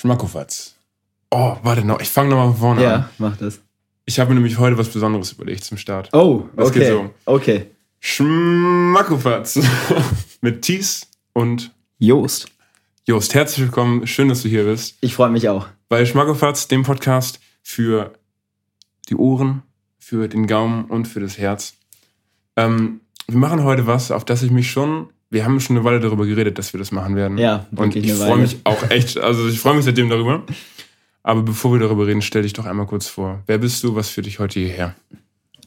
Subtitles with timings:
[0.00, 0.76] Schmackofatz.
[1.30, 3.08] Oh, warte noch, ich fange nochmal von vorne Ja, an.
[3.18, 3.60] mach das.
[4.06, 6.08] Ich habe mir nämlich heute was Besonderes überlegt zum Start.
[6.14, 6.90] Oh, Das geht okay.
[6.92, 7.10] so.
[7.26, 7.66] Okay.
[8.00, 9.60] Schmackofatz.
[10.40, 12.48] Mit Thies und Joost.
[13.06, 13.34] Jost.
[13.34, 14.96] Herzlich willkommen, schön, dass du hier bist.
[15.02, 15.66] Ich freue mich auch.
[15.90, 18.14] Bei Schmackofatz, dem Podcast für
[19.10, 19.64] die Ohren,
[19.98, 21.74] für den Gaumen und für das Herz.
[22.56, 26.00] Ähm, wir machen heute was, auf das ich mich schon, wir haben schon eine Weile
[26.00, 27.38] darüber geredet, dass wir das machen werden.
[27.38, 30.42] Ja, Und ich freue mich auch echt, also ich freue mich seitdem darüber.
[31.22, 33.42] Aber bevor wir darüber reden, stell dich doch einmal kurz vor.
[33.46, 33.94] Wer bist du?
[33.94, 34.94] Was führt dich heute hierher?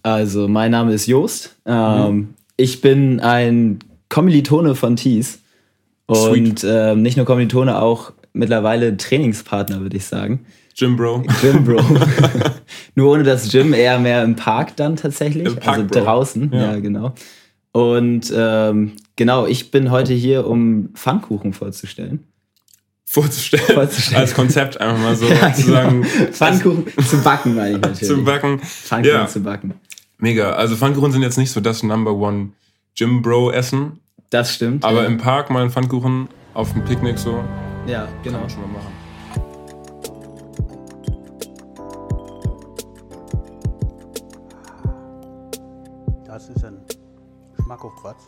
[0.02, 1.56] Also, mein Name ist Joost.
[1.66, 2.34] Ähm, Mhm.
[2.58, 3.80] Ich bin ein
[4.10, 5.40] Kommilitone von Thies.
[6.06, 10.46] Und ähm, nicht nur Kommilitone, auch mittlerweile Trainingspartner, würde ich sagen.
[10.76, 11.24] Jim Bro.
[11.42, 11.82] Gym Bro.
[12.96, 15.56] nur ohne das Gym, eher mehr im Park dann tatsächlich.
[15.60, 16.74] Park, also draußen, Ja.
[16.74, 17.14] ja, genau.
[17.74, 22.24] Und ähm, genau, ich bin heute hier, um Pfannkuchen vorzustellen.
[23.06, 23.66] Vorzustellen.
[23.66, 24.22] Vorzustellen.
[24.22, 26.02] Als Konzept einfach mal so Ja, zu sagen.
[26.04, 26.32] genau.
[26.32, 28.08] Pfannkuchen zu backen, meine ich natürlich.
[28.08, 28.60] Zum Backen.
[28.60, 29.28] Pfannkuchen Ja.
[29.28, 29.74] zu backen.
[30.20, 30.54] Mega.
[30.54, 32.50] Also Pfannkuchen sind jetzt nicht so das Number One
[32.96, 34.00] Jim Bro Essen,
[34.30, 34.86] Das stimmt.
[34.86, 35.08] aber ja.
[35.08, 37.44] im Park mal einen Pfannkuchen auf dem Picknick so,
[37.88, 38.40] ja, kann genau.
[38.42, 39.03] man schon mal machen.
[47.64, 48.26] Schmackofatz.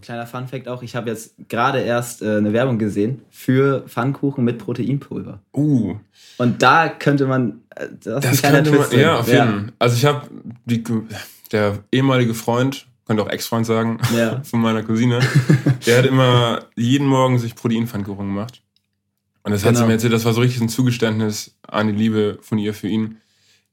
[0.00, 4.56] Kleiner Funfact auch, ich habe jetzt gerade erst äh, eine Werbung gesehen für Pfannkuchen mit
[4.58, 5.40] Proteinpulver.
[5.54, 5.96] Uh,
[6.38, 9.00] Und da könnte man, äh, das, das ist ein könnte man, drin.
[9.00, 9.72] ja, auf jeden Fall.
[9.78, 10.22] Also ich habe
[10.64, 10.82] die,
[11.52, 14.40] der ehemalige Freund, könnte auch Ex-Freund sagen, Ja.
[14.42, 15.20] von meiner Cousine,
[15.84, 18.62] der hat immer jeden Morgen sich Proteinpfannkuchen gemacht.
[19.42, 19.88] Und das hat sie Genau.
[19.88, 23.18] mir erzählt, das war so richtig ein Zugeständnis an die Liebe von ihr für ihn,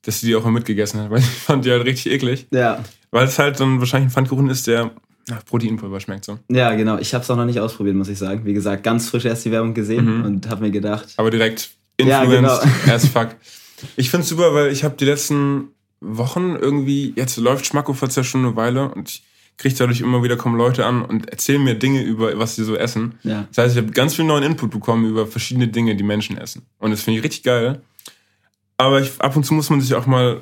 [0.07, 2.47] dass sie die auch mal mitgegessen hat, weil ich fand die halt richtig eklig.
[2.51, 4.91] Ja, Weil es halt dann wahrscheinlich ein Pfannkuchen ist, der
[5.29, 6.39] nach Proteinpulver schmeckt so.
[6.49, 6.97] ja, genau.
[6.97, 8.45] Ich habe es auch noch nicht ausprobiert, muss ich sagen.
[8.45, 10.25] Wie gesagt, ganz frisch erst die Werbung gesehen Mhm.
[10.25, 11.69] und habe mir gedacht, Aber direkt
[11.99, 12.93] Ja, influenced genau.
[12.95, 13.35] as fuck.
[13.97, 15.69] Ich find's super, weil ich habe die letzten
[15.99, 19.23] Wochen irgendwie, jetzt läuft Schmackofatz ja schon eine Weile und ich
[19.57, 22.75] kriege dadurch immer wieder kommen Leute an und erzählen mir Dinge über, was sie so
[22.75, 23.15] essen.
[23.23, 26.37] ja, Das heißt, ich habe ganz viel neuen Input bekommen über verschiedene Dinge, die Menschen
[26.37, 26.61] essen.
[26.79, 27.81] Und das finde ich richtig geil.
[28.77, 30.41] Aber ich, ab und zu muss man sich auch mal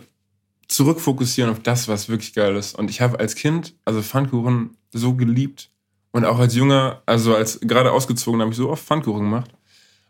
[0.68, 2.78] zurückfokussieren auf das, was wirklich geil ist.
[2.78, 5.70] Und ich habe als Kind, also Pfannkuchen, so geliebt.
[6.12, 9.52] Und auch als Junger, also als gerade ausgezogen, habe ich so oft Pfannkuchen gemacht.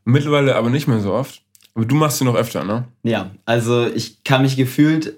[0.05, 1.41] Mittlerweile aber nicht mehr so oft.
[1.73, 2.85] Aber du machst sie noch öfter, ne?
[3.03, 3.31] ja.
[3.45, 5.15] Also ich kann mich gefühlt,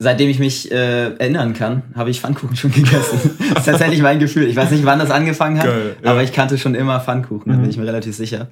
[0.00, 3.36] seitdem ich mich äh, erinnern kann, habe ich Pfannkuchen schon gegessen.
[3.54, 4.48] das ist tatsächlich mein Gefühl.
[4.48, 6.10] Ich weiß nicht, wann das angefangen hat, Geil, ja.
[6.10, 7.62] aber ich kannte schon immer Pfannkuchen, da Mhm.
[7.62, 8.48] bin ich mir relativ sicher.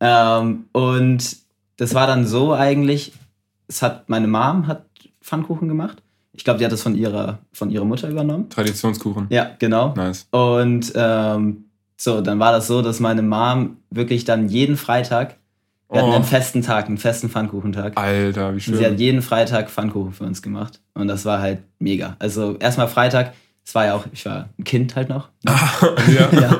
[0.00, 1.36] Ähm, und
[1.76, 3.12] das war dann so eigentlich,
[3.68, 4.84] es hat, meine Mom hat
[5.22, 6.02] Pfannkuchen gemacht.
[6.32, 8.48] Ich glaube, die hat das von ihrer, von ihrer Mutter übernommen.
[8.50, 9.26] Traditionskuchen.
[9.30, 9.94] Ja, genau.
[9.96, 10.26] Nice.
[10.30, 11.64] Und ähm,
[11.96, 15.36] so, dann war das so, dass meine Mom wirklich dann jeden Freitag,
[15.90, 16.14] wir hatten Oh.
[16.14, 17.96] einen festen Tag, einen festen Pfannkuchentag.
[17.96, 18.98] Alter, wie Und sie hat schön.
[18.98, 20.80] jeden Freitag Pfannkuchen für uns gemacht.
[20.94, 22.16] Und das war halt mega.
[22.18, 23.32] Also erstmal Freitag,
[23.64, 25.28] es war ja auch, ich war ein Kind halt noch.
[25.46, 26.28] ja.
[26.32, 26.58] ja,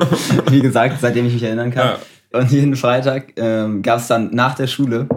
[0.49, 1.87] wie gesagt, seitdem ich mich erinnern kann.
[1.87, 1.97] Ja.
[2.37, 5.07] Und jeden Freitag ähm, gab es dann nach der Schule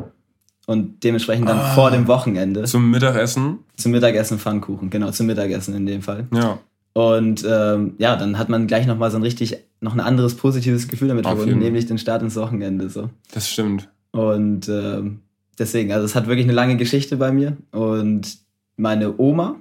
[0.66, 1.74] und dementsprechend dann Ah.
[1.74, 3.58] vor dem Wochenende Zum Mittagessen.
[3.76, 4.90] zum Mittagessen Pfannkuchen.
[4.90, 6.26] Genau, zum Mittagessen in dem Fall.
[6.32, 6.58] Ja.
[6.92, 10.88] Und ähm, ja, dann hat man gleich nochmal so ein richtig, noch ein anderes positives
[10.88, 12.88] Gefühl damit verbunden, nämlich den Start ins Wochenende.
[12.90, 13.10] So.
[13.32, 13.88] Das stimmt.
[14.12, 15.20] Und ähm,
[15.58, 17.56] deswegen, also es hat wirklich eine lange Geschichte bei mir.
[17.70, 18.38] Und
[18.76, 19.56] meine Oma,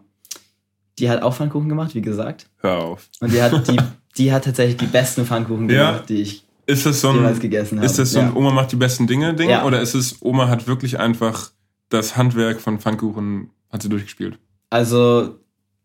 [0.98, 2.48] die hat auch Pfannkuchen gemacht, wie gesagt.
[2.58, 3.10] Hör auf.
[3.22, 3.78] Und die hat, die,
[4.18, 5.92] die hat tatsächlich die besten Pfannkuchen Ja.
[5.92, 7.86] gemacht, die ich Ist das so ein, gegessen habe.
[7.86, 8.36] ist das so ein ja.
[8.36, 9.50] Oma macht die besten Dinge Ding?
[9.50, 9.66] Ja.
[9.66, 11.50] Oder ist es Oma hat wirklich einfach
[11.90, 14.38] das Handwerk von Pfannkuchen hat sie durchgespielt?
[14.70, 15.40] Also,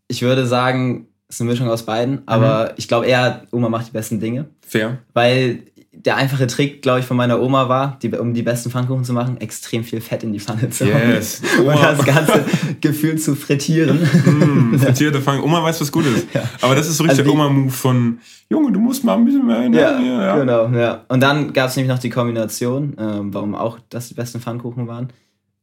[0.09, 2.71] ich würde sagen, es ist eine Mischung aus beiden, aber Mhm.
[2.77, 4.44] ich glaube eher, Oma macht die besten Dinge.
[4.67, 4.99] Fair.
[5.15, 5.62] Weil
[5.97, 9.12] der einfache Trick, glaube ich, von meiner Oma war, die, um die besten Pfannkuchen zu
[9.12, 11.43] machen, extrem viel Fett in die Pfanne zu Yes.
[11.59, 11.66] hauen.
[11.69, 12.44] Und das Ganze
[12.81, 14.00] gefühlt zu frittieren.
[14.03, 15.50] Mm, frittierte Pfannkuchen.
[15.53, 16.27] Oma weiß, was gut ist.
[16.34, 16.43] Ja.
[16.60, 18.19] Aber das ist so richtig Also der Oma-Move von
[18.50, 20.06] Junge, du musst mal ein bisschen mehr Ja, Energie.
[20.06, 21.05] Ja, genau, ja.
[21.09, 24.87] Und dann gab es nämlich noch die Kombination, ähm, warum auch das die besten Pfannkuchen
[24.87, 25.08] waren.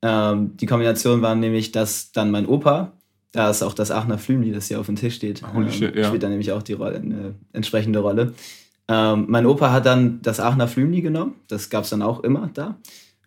[0.01, 2.93] Ähm, die Kombination war nämlich, dass dann mein Opa,
[3.33, 6.05] da ist auch das Aachener Flümli, das hier auf dem Tisch steht, ähm, shit, ja.
[6.05, 8.33] spielt dann nämlich auch die Rolle, eine entsprechende Rolle.
[8.93, 12.49] Ähm, mein Opa hat dann das Aachener Flümli genommen, das gab es dann auch immer
[12.53, 12.75] da,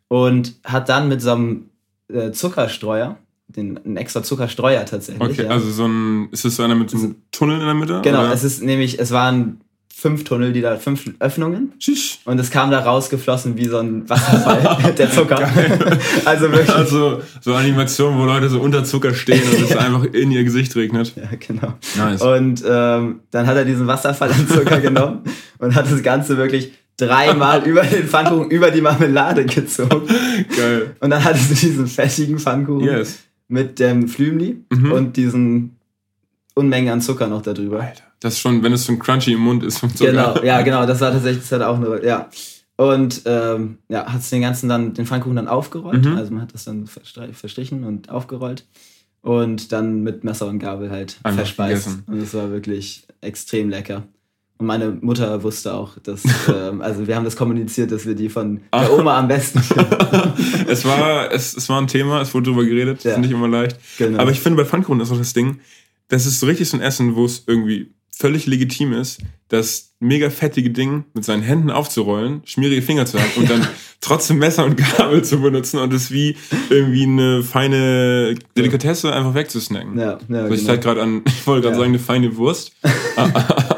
[0.09, 1.71] und hat dann mit so einem
[2.09, 3.17] äh, Zuckerstreuer,
[3.49, 5.23] den, einen extra Zuckerstreuer tatsächlich.
[5.23, 5.51] Okay, ja.
[5.51, 8.01] also so ein, ist das so einer mit so einem Tunnel in der Mitte?
[8.03, 8.33] genau, oder?
[8.35, 9.61] es ist nämlich, es waren
[9.97, 11.73] fünf Tunnel, die da, fünf Öffnungen.
[11.79, 12.19] Schisch.
[12.25, 15.37] Und es kam da rausgeflossen wie so ein Wasserfall, der Zucker.
[16.25, 16.71] also wirklich.
[16.75, 20.75] Also so Animationen, wo Leute so unter Zucker stehen und es einfach in ihr Gesicht
[20.77, 21.15] regnet.
[21.17, 21.75] Ja, genau.
[21.97, 22.21] Nice.
[22.21, 25.21] Und ähm, dann hat er diesen Wasserfall an Zucker genommen
[25.59, 30.07] und hat das Ganze wirklich dreimal über den Pfannkuchen, über die Marmelade gezogen.
[30.57, 30.95] Geil.
[31.01, 33.21] Und dann hattest du diesen fettigen Pfannkuchen Yes.
[33.49, 34.93] mit dem Flümli Mhm.
[34.93, 35.77] und diesen
[36.55, 37.81] Unmengen an Zucker noch darüber.
[37.81, 38.03] Alter.
[38.21, 39.83] Das schon, wenn es so ein Crunchy im Mund ist.
[39.99, 42.29] Genau, ja, genau, das war tatsächlich, das hat auch eine, ja.
[42.77, 46.05] Und ähm, ja, hat den ganzen dann, den Pfannkuchen dann aufgerollt.
[46.05, 46.17] Mhm.
[46.17, 48.67] Also man hat das dann verstrichen und aufgerollt.
[49.21, 51.85] Und dann mit Messer und Gabel halt Einfach verspeist.
[51.87, 52.05] gegessen.
[52.09, 54.03] Und es war wirklich extrem lecker.
[54.59, 58.29] Und meine Mutter wusste auch, dass, ähm, also wir haben das kommuniziert, dass wir die
[58.29, 58.81] von Ah.
[58.85, 59.61] der Oma am besten
[60.69, 63.13] es, war, es, es war ein Thema, es wurde drüber geredet, Ja.
[63.13, 63.79] ist nicht immer leicht.
[63.99, 64.19] Genau.
[64.19, 65.61] Aber ich finde, bei Pfannkuchen ist auch das Ding,
[66.09, 70.31] das ist so richtig so ein Essen, wo es irgendwie völlig legitim ist, das mega
[70.31, 73.67] fettige Ding mit seinen Händen aufzurollen, schmierige Finger zu haben und dann
[74.01, 76.37] trotzdem Messer und Gabel zu benutzen und es wie
[76.71, 79.99] irgendwie eine feine Delikatesse einfach wegzusnacken.
[79.99, 80.71] ja, ja, Also ich genau.
[80.73, 81.81] halt gerade an, ich wollte gerade Ja.
[81.81, 82.73] sagen, eine feine Wurst,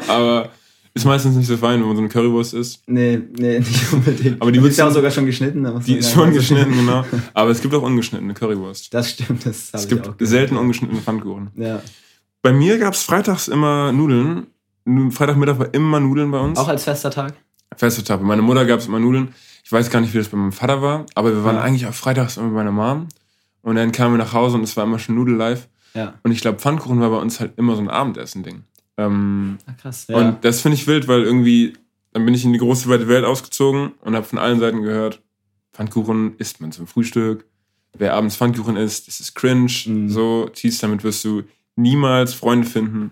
[0.07, 0.49] aber
[0.93, 2.81] ist meistens nicht so fein, wenn man so eine Currywurst isst.
[2.87, 4.41] Nee, nee, nicht unbedingt.
[4.41, 5.67] Aber die ist würdest ja auch sogar schon geschnitten.
[5.85, 7.05] Die ist schon geschnitten, genau.
[7.35, 8.91] Aber es gibt auch ungeschnittene Currywurst.
[8.93, 10.27] Das stimmt, das habe Es ich gibt auch gehört.
[10.29, 11.49] selten ungeschnittene Pfannkuchen.
[11.55, 11.83] Ja.
[12.47, 14.47] Bei mir gab es freitags immer Nudeln.
[14.85, 16.57] Nu- Freitagmittag war immer Nudeln bei uns.
[16.57, 17.33] Auch als fester Tag?
[17.75, 18.21] Feste Tag.
[18.21, 19.33] Bei meiner Mutter gab es immer Nudeln.
[19.65, 21.61] Ich weiß gar nicht, wie das bei meinem Vater war, aber wir waren Ja.
[21.61, 23.09] eigentlich auch freitags immer bei meiner Mom.
[23.63, 25.67] Und dann kamen wir nach Hause und es war immer schon Nudel live.
[25.93, 26.13] Ja.
[26.23, 28.63] Und ich glaube, Pfannkuchen war bei uns halt immer so ein Abendessen-Ding.
[28.95, 30.05] Ähm, Ah, krass.
[30.07, 30.15] Ja.
[30.15, 31.73] Und das finde ich wild, weil irgendwie,
[32.13, 35.21] dann bin ich in die große weite Welt ausgezogen und habe von allen Seiten gehört,
[35.73, 37.45] Pfannkuchen isst man zum Frühstück.
[37.97, 39.69] Wer abends Pfannkuchen isst, das ist cringe.
[39.85, 40.07] Mhm.
[40.07, 41.43] So, Tees, damit wirst du
[41.77, 43.11] niemals Freunde finden.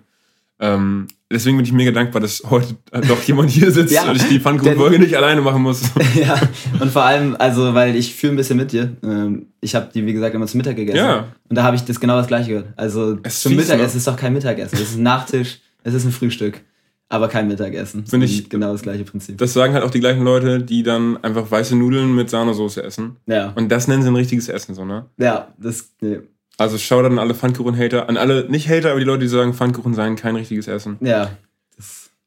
[0.57, 2.77] Ähm, deswegen bin ich mega dankbar, dass heute
[3.09, 5.81] doch jemand hier sitzt Ja, und ich die Pfannkuchenfolge nicht alleine machen muss.
[6.15, 6.39] ja,
[6.79, 8.95] und vor allem, also, weil ich fühle ein bisschen mit dir.
[9.03, 10.97] Ähm, Ich habe die, wie gesagt, immer zum Mittag gegessen.
[10.97, 11.27] Ja.
[11.49, 12.67] Und da habe ich das genau das gleiche gehört.
[12.77, 13.97] Also Es zum Mittagessen ne?
[13.97, 14.75] ist doch kein Mittagessen.
[14.75, 16.61] Es ist ein Nachtisch, es ist ein Frühstück,
[17.09, 18.05] aber kein Mittagessen.
[18.05, 19.37] Finde ich- genau das gleiche Prinzip.
[19.37, 23.17] Das sagen halt auch die gleichen Leute, die dann einfach weiße Nudeln mit Sahnesoße essen.
[23.27, 23.51] ja.
[23.55, 25.07] Und das nennen sie ein richtiges Essen, so, ne?
[25.17, 26.19] Ja, das, nee.
[26.57, 29.93] Also Shoutout an alle Pfannkuchen-Hater, an alle, nicht Hater, aber die Leute, die sagen, Pfannkuchen
[29.93, 30.97] seien kein richtiges Essen.
[31.01, 31.31] Ja.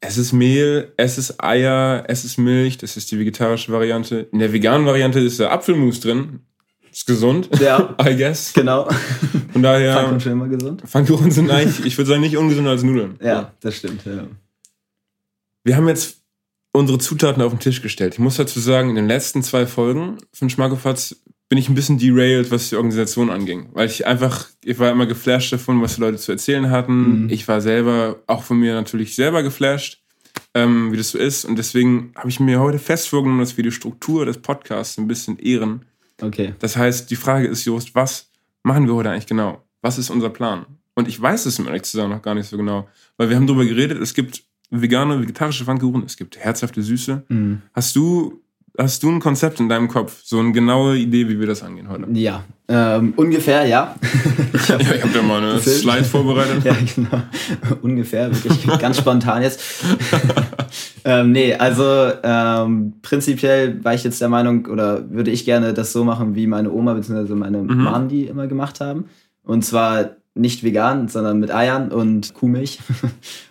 [0.00, 4.28] Es ist Mehl, es ist Eier, es ist Milch, das ist die vegetarische Variante.
[4.32, 6.40] In der veganen Variante ist der Apfelmus drin.
[6.92, 8.52] Ist gesund, ja, I guess.
[8.54, 8.88] genau.
[9.52, 10.82] Von daher, Pfannkuchen schon immer gesund.
[10.86, 13.18] Pfannkuchen sind eigentlich, ich würde sagen, nicht ungesünder als Nudeln.
[13.22, 14.04] Ja, das stimmt.
[14.06, 14.26] Ja.
[15.64, 16.22] Wir haben jetzt
[16.72, 18.14] unsere Zutaten auf den Tisch gestellt.
[18.14, 21.16] Ich muss dazu sagen, in den letzten zwei Folgen von Schmackofatz
[21.48, 23.68] bin ich ein bisschen derailed, was die Organisation anging.
[23.72, 27.24] Weil ich einfach, ich war immer geflasht davon, was die Leute zu erzählen hatten.
[27.24, 27.30] Mhm.
[27.30, 30.02] Ich war selber, auch von mir natürlich selber geflasht,
[30.54, 31.44] ähm, wie das so ist.
[31.44, 35.08] Und deswegen habe ich mir heute fest vorgenommen, dass wir die Struktur des Podcasts ein
[35.08, 35.86] bisschen ehren.
[36.20, 36.54] Okay.
[36.58, 38.30] Das heißt, die Frage ist, Jost, was
[38.62, 39.64] machen wir heute eigentlich genau?
[39.80, 40.66] Was ist unser Plan?
[40.94, 42.88] Und ich weiß es, um ehrlich zu sagen, noch gar nicht so genau.
[43.16, 47.24] Weil wir haben darüber geredet, es gibt vegane, vegetarische Pfannkuchen, es gibt herzhafte Süße.
[47.28, 47.62] Mhm.
[47.72, 48.42] Hast du,
[48.78, 50.20] hast du ein Konzept in deinem Kopf?
[50.24, 52.06] So eine genaue Idee, wie wir das angehen heute?
[52.12, 53.94] Ja, ähm, ungefähr, ja.
[54.54, 55.58] ich hab, Ja, ich habe da mal eine.
[55.60, 56.64] Slide vorbereitet.
[56.64, 57.22] ja, genau.
[57.82, 59.60] ungefähr, wirklich ganz spontan jetzt.
[61.04, 65.92] ähm, nee, also ähm, prinzipiell war ich jetzt der Meinung, oder würde ich gerne das
[65.92, 67.34] so machen, wie meine Oma bzw.
[67.34, 67.82] meine Mhm.
[67.84, 69.06] Mom die immer gemacht haben.
[69.42, 72.78] Und zwar nicht vegan, sondern mit Eiern und Kuhmilch.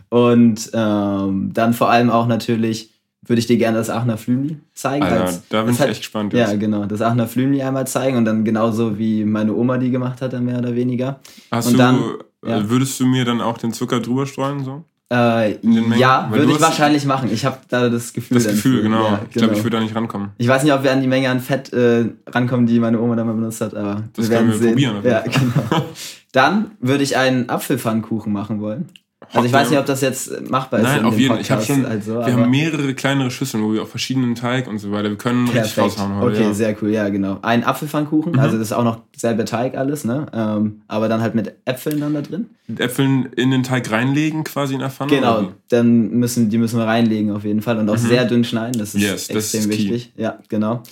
[0.09, 2.93] und ähm, dann vor allem auch natürlich
[3.27, 5.03] würde ich dir gerne das Aachener Flümli zeigen.
[5.03, 6.33] Alter, weil's- da bin das ich hat- echt gespannt.
[6.33, 6.85] Ja, genau.
[6.85, 10.45] Das Aachener Flümli einmal zeigen und dann genauso wie meine Oma die gemacht hat, dann
[10.45, 11.19] mehr oder weniger.
[11.51, 11.99] Hast und du, dann-
[12.45, 12.69] äh, ja.
[12.69, 14.63] würdest du mir dann auch den Zucker drüber streuen?
[14.63, 14.83] So?
[15.09, 15.57] Äh,
[15.97, 17.29] ja, würde ich wahrscheinlich machen.
[17.31, 18.35] Ich habe da das Gefühl.
[18.35, 19.05] Das Gefühl, genau.
[19.05, 19.57] Ja, Ich glaube, genau.
[19.57, 20.31] ich würde da nicht rankommen.
[20.37, 23.15] Ich weiß nicht, ob wir an die Menge an Fett äh, rankommen, die meine Oma
[23.15, 24.69] da mal benutzt hat, aber Das wir werden können wir sehen.
[24.71, 25.85] probieren ja, genau.
[26.33, 28.89] Dann würde ich einen Apfelpfannkuchen machen wollen.
[29.33, 30.85] Also ich weiß nicht, ob das jetzt machbar ist.
[30.85, 31.41] Nein, in auf jeden Fall.
[31.41, 34.35] Ich habe Podcast schon, halt so, wir haben mehrere kleinere Schüsseln, wo wir auch verschiedenen
[34.35, 35.09] Teig und so weiter.
[35.09, 35.99] Wir können richtig Perfekt.
[35.99, 36.37] raushauen heute.
[36.37, 36.53] Okay, ja.
[36.53, 37.39] sehr cool, ja, genau.
[37.41, 38.39] Ein Apfelpfannkuchen, Mhm.
[38.39, 40.27] also das ist auch noch selber Teig alles, ne?
[40.33, 42.49] Ähm, aber dann halt mit Äpfeln dann da drin.
[42.67, 45.11] Mit Äpfeln in den Teig reinlegen, quasi in der Pfanne?
[45.11, 48.07] Genau, oder dann müssen, die müssen wir reinlegen auf jeden Fall und auch Mhm.
[48.07, 49.83] sehr dünn schneiden, das ist Yes, das extrem ist key.
[49.89, 50.13] wichtig.
[50.15, 50.83] Ja, genau.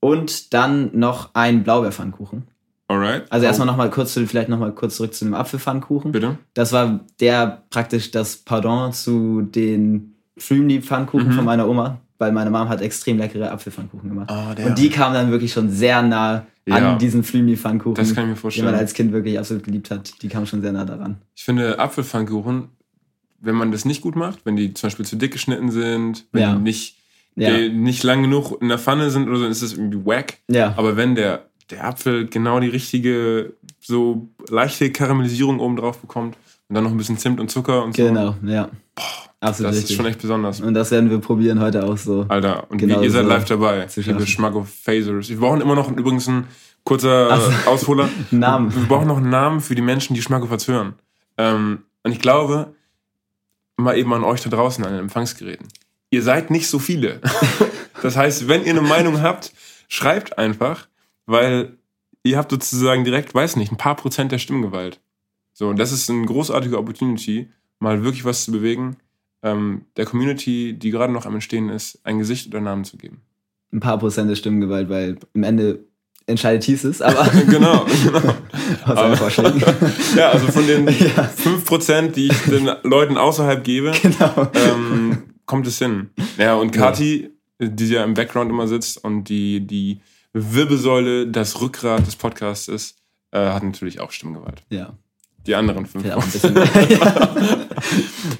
[0.00, 2.42] Und dann noch ein Blaubeerpfannkuchen.
[2.88, 3.30] Alright.
[3.30, 6.10] Also Oh, erstmal nochmal kurz zu, vielleicht nochmal kurz zurück zu dem Apfelpfannkuchen.
[6.12, 6.38] Bitte?
[6.54, 11.32] Das war der praktisch das Pardon zu den Flümli-Pfannkuchen Mhm.
[11.32, 14.30] von meiner Oma, weil meine Mom hat extrem leckere Apfelpfannkuchen gemacht.
[14.56, 14.66] Der.
[14.66, 16.92] Und die kamen dann wirklich schon sehr nah Ja.
[16.92, 18.74] an diesen Flümli-Pfannkuchen, das kann ich mir den man vorstellen.
[18.74, 20.22] als Kind wirklich absolut geliebt hat.
[20.22, 21.16] Die kamen schon sehr nah daran.
[21.34, 22.68] Ich finde Apfelpfannkuchen,
[23.40, 26.42] wenn man das nicht gut macht, wenn die zum Beispiel zu dick geschnitten sind, wenn
[26.42, 26.54] Ja.
[26.54, 26.96] die nicht,
[27.36, 30.38] Ja, nicht lang genug in der Pfanne sind oder so, ist das irgendwie wack.
[30.48, 30.74] ja.
[30.76, 36.36] Aber wenn der, der Apfel genau die richtige, so leichte Karamellisierung oben drauf bekommt
[36.68, 38.70] und dann noch ein bisschen Zimt und Zucker und so, genau, ja.
[39.40, 39.90] Absolut das richtig.
[39.92, 40.60] ist schon echt besonders.
[40.60, 42.26] Und das werden wir probieren heute auch so.
[42.28, 44.26] Alter, und Genau ihr seid so live dabei, liebe.
[44.26, 45.28] Schmacko-Phasers.
[45.28, 46.48] Wir brauchen immer noch übrigens ein
[46.82, 48.08] kurzer Ausholer.
[48.32, 48.74] Namen.
[48.74, 50.94] Wir brauchen noch einen Namen für die Menschen, die Schmackofats hören.
[51.36, 52.74] Ähm, und ich glaube,
[53.76, 55.68] mal eben an euch da draußen an den Empfangsgeräten.
[56.10, 57.20] Ihr seid nicht so viele.
[58.02, 59.52] das heißt, wenn ihr eine Meinung habt,
[59.88, 60.88] schreibt einfach,
[61.28, 61.76] weil
[62.24, 65.00] ihr habt sozusagen direkt, weiß nicht, ein paar Prozent der Stimmgewalt.
[65.52, 68.96] So, und das ist eine großartige Opportunity, mal wirklich was zu bewegen,
[69.42, 73.20] ähm, der Community, die gerade noch am Entstehen ist, ein Gesicht oder Namen zu geben.
[73.72, 75.84] Ein paar Prozent der Stimmgewalt, weil im Ende
[76.26, 78.18] entscheidet hieß es, aber genau, genau.
[78.84, 79.62] aus Aber- Vorschlägen.
[80.16, 81.30] Ja, also von den Ja.
[81.36, 84.50] 5%, die ich den Leuten außerhalb gebe, genau.
[84.54, 86.10] ähm, kommt es hin.
[86.36, 87.30] Ja, und Kati,
[87.60, 90.00] die ja im Background immer sitzt und die, die
[90.32, 92.96] Wirbelsäule, das Rückgrat des Podcasts ist,
[93.32, 94.62] äh, hat natürlich auch Stimmgewalt.
[94.70, 94.94] Ja.
[95.46, 96.04] Die anderen fünf.
[96.04, 97.28] Ja, ja.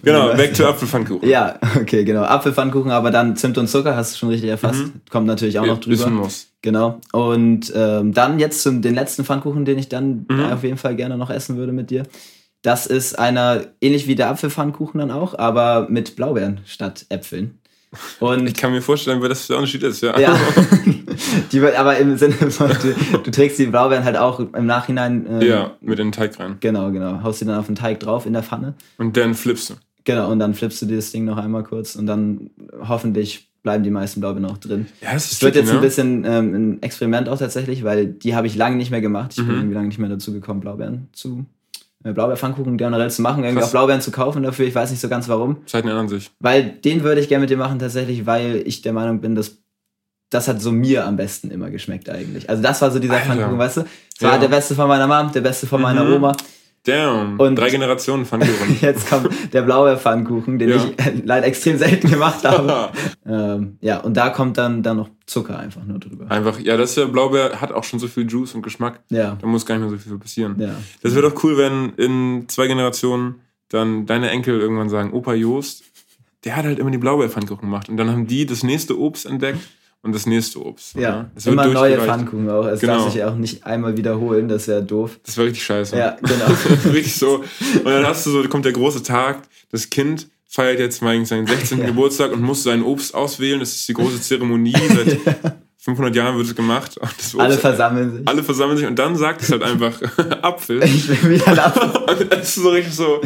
[0.03, 1.29] Genau, back to Apfelpfannkuchen.
[1.29, 2.23] ja, okay, genau.
[2.25, 4.83] Apfelpfannkuchen, aber dann Zimt und Zucker, hast du schon richtig erfasst.
[5.11, 6.11] Kommt natürlich auch noch Ist ein drüber.
[6.11, 6.49] Muss.
[6.61, 7.01] Genau.
[7.13, 10.45] Und ähm, dann jetzt zum den letzten Pfannkuchen, den ich dann Mhm.
[10.53, 12.03] auf jeden Fall gerne noch essen würde mit dir.
[12.63, 17.59] Das ist einer, ähnlich wie der Apfelpfannkuchen dann auch, aber mit Blaubeeren statt Äpfeln.
[18.21, 20.19] Und Ich kann mir vorstellen, wer das der Unterschied ist, ja.
[20.19, 20.39] ja,
[21.53, 25.27] die wird aber im Sinne von, du, du trägst die Blaubeeren halt auch im Nachhinein.
[25.29, 26.57] ähm, Ja, mit in den Teig rein.
[26.61, 27.23] Genau, genau.
[27.23, 28.75] Haust die dann auf den Teig drauf in der Pfanne.
[28.99, 29.75] Und dann flippst du.
[30.05, 32.51] Genau, und dann flippst du dir das Ding noch einmal kurz und dann
[32.87, 34.87] hoffentlich bleiben die meisten Blaubeeren auch drin.
[35.03, 35.83] Ja, das ist wird tricky, jetzt ein ne?
[35.87, 39.33] bisschen ähm, ein Experiment auch tatsächlich, weil die habe ich lange nicht mehr gemacht.
[39.33, 39.55] Ich bin Mhm.
[39.55, 41.45] irgendwie lange nicht mehr dazu gekommen, Blaubeeren zu.
[42.05, 43.71] Blaubeerpfannkuchen generell zu machen, irgendwie Krass.
[43.71, 44.67] auch Blaubeeren zu kaufen dafür.
[44.67, 45.67] Ich weiß nicht so ganz warum.
[45.67, 46.31] Zeiten ändern sich.
[46.39, 49.57] Weil den würde ich gerne mit dir machen, tatsächlich, weil ich der Meinung bin, dass
[50.31, 52.49] das hat so mir am besten immer geschmeckt eigentlich.
[52.51, 53.17] Also das war so dieser.
[53.17, 53.81] Pfannkuchen, weißt du?
[54.21, 54.39] Das war Ja.
[54.39, 56.13] der beste von meiner Mom, der beste von meiner Mhm.
[56.15, 56.37] Oma.
[56.89, 57.39] Damn.
[57.39, 58.77] Und- Drei Generationen Pfannkuchen.
[58.81, 60.77] Jetzt kommt der Blaubeerpfannkuchen, den Ja.
[60.77, 62.91] ich äh, leider extrem selten gemacht habe.
[63.27, 66.31] ähm, ja, und da kommt dann, dann noch Zucker einfach nur drüber.
[66.31, 69.01] Einfach, ja, das ist ja Blaubeer, hat auch schon so viel Juice und Geschmack.
[69.11, 70.57] Ja, Da muss gar nicht mehr so viel passieren.
[70.59, 70.71] ja.
[71.03, 73.37] Das wäre doch cool, wenn in zwei Generationen
[73.69, 75.85] dann deine Enkel irgendwann sagen, Opa Joost,
[76.45, 77.89] der hat halt immer die Blaubeerpfannkuchen gemacht.
[77.89, 79.59] Und dann haben die das nächste Obst entdeckt
[80.03, 80.95] und das nächste Obst.
[80.95, 81.99] Ja, wird immer neue.
[82.01, 82.67] Pfannkuchen auch.
[82.67, 82.99] Es Genau.
[83.05, 85.19] darf sich auch nicht einmal wiederholen, das wäre doof.
[85.27, 85.97] Das war richtig scheiße.
[85.99, 86.47] Ja, genau.
[86.93, 87.37] richtig so.
[87.75, 91.47] Und dann hast du so, kommt der große Tag, das Kind feiert jetzt mal seinen
[91.47, 91.79] 16.
[91.81, 91.87] Ja.
[91.87, 93.61] Geburtstag und muss sein Obst auswählen.
[93.61, 94.73] Das ist die große Zeremonie.
[94.89, 95.19] Seit
[95.79, 96.97] 500 Jahren wird es gemacht.
[97.01, 98.29] Obst, Alle versammeln sich.
[98.29, 100.01] alle versammeln sich und dann sagt es halt einfach
[100.43, 100.83] Apfel.
[100.85, 101.91] Ich will wieder ein Apfel.
[102.21, 103.21] Und das ist so richtig so,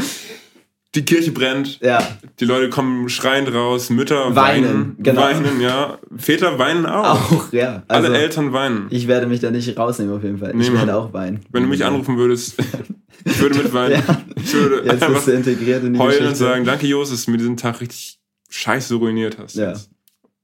[0.95, 2.07] die Kirche brennt, Ja,
[2.39, 5.23] die Leute kommen schreiend raus, Mütter Weinen, weinen, genau.
[5.23, 5.99] weinen, ja.
[6.17, 7.33] Väter weinen auch.
[7.33, 7.83] auch, ja.
[7.89, 8.87] Also, Alle Eltern weinen.
[8.91, 10.53] ich werde mich da nicht rausnehmen auf jeden Fall.
[10.55, 11.41] Nee, ich werde auch weinen.
[11.51, 12.57] Wenn du mich anrufen würdest,
[13.25, 14.03] ich würde mitweinen.
[14.07, 14.23] Ja.
[14.37, 16.29] Ich würde Jetzt einfach bist du integriert in die heulen Geschichte.
[16.29, 18.19] und sagen, danke Jos, dass du mir diesen Tag richtig
[18.51, 19.57] scheiße ruiniert hast.
[19.57, 19.71] Ja.
[19.71, 19.89] jetzt.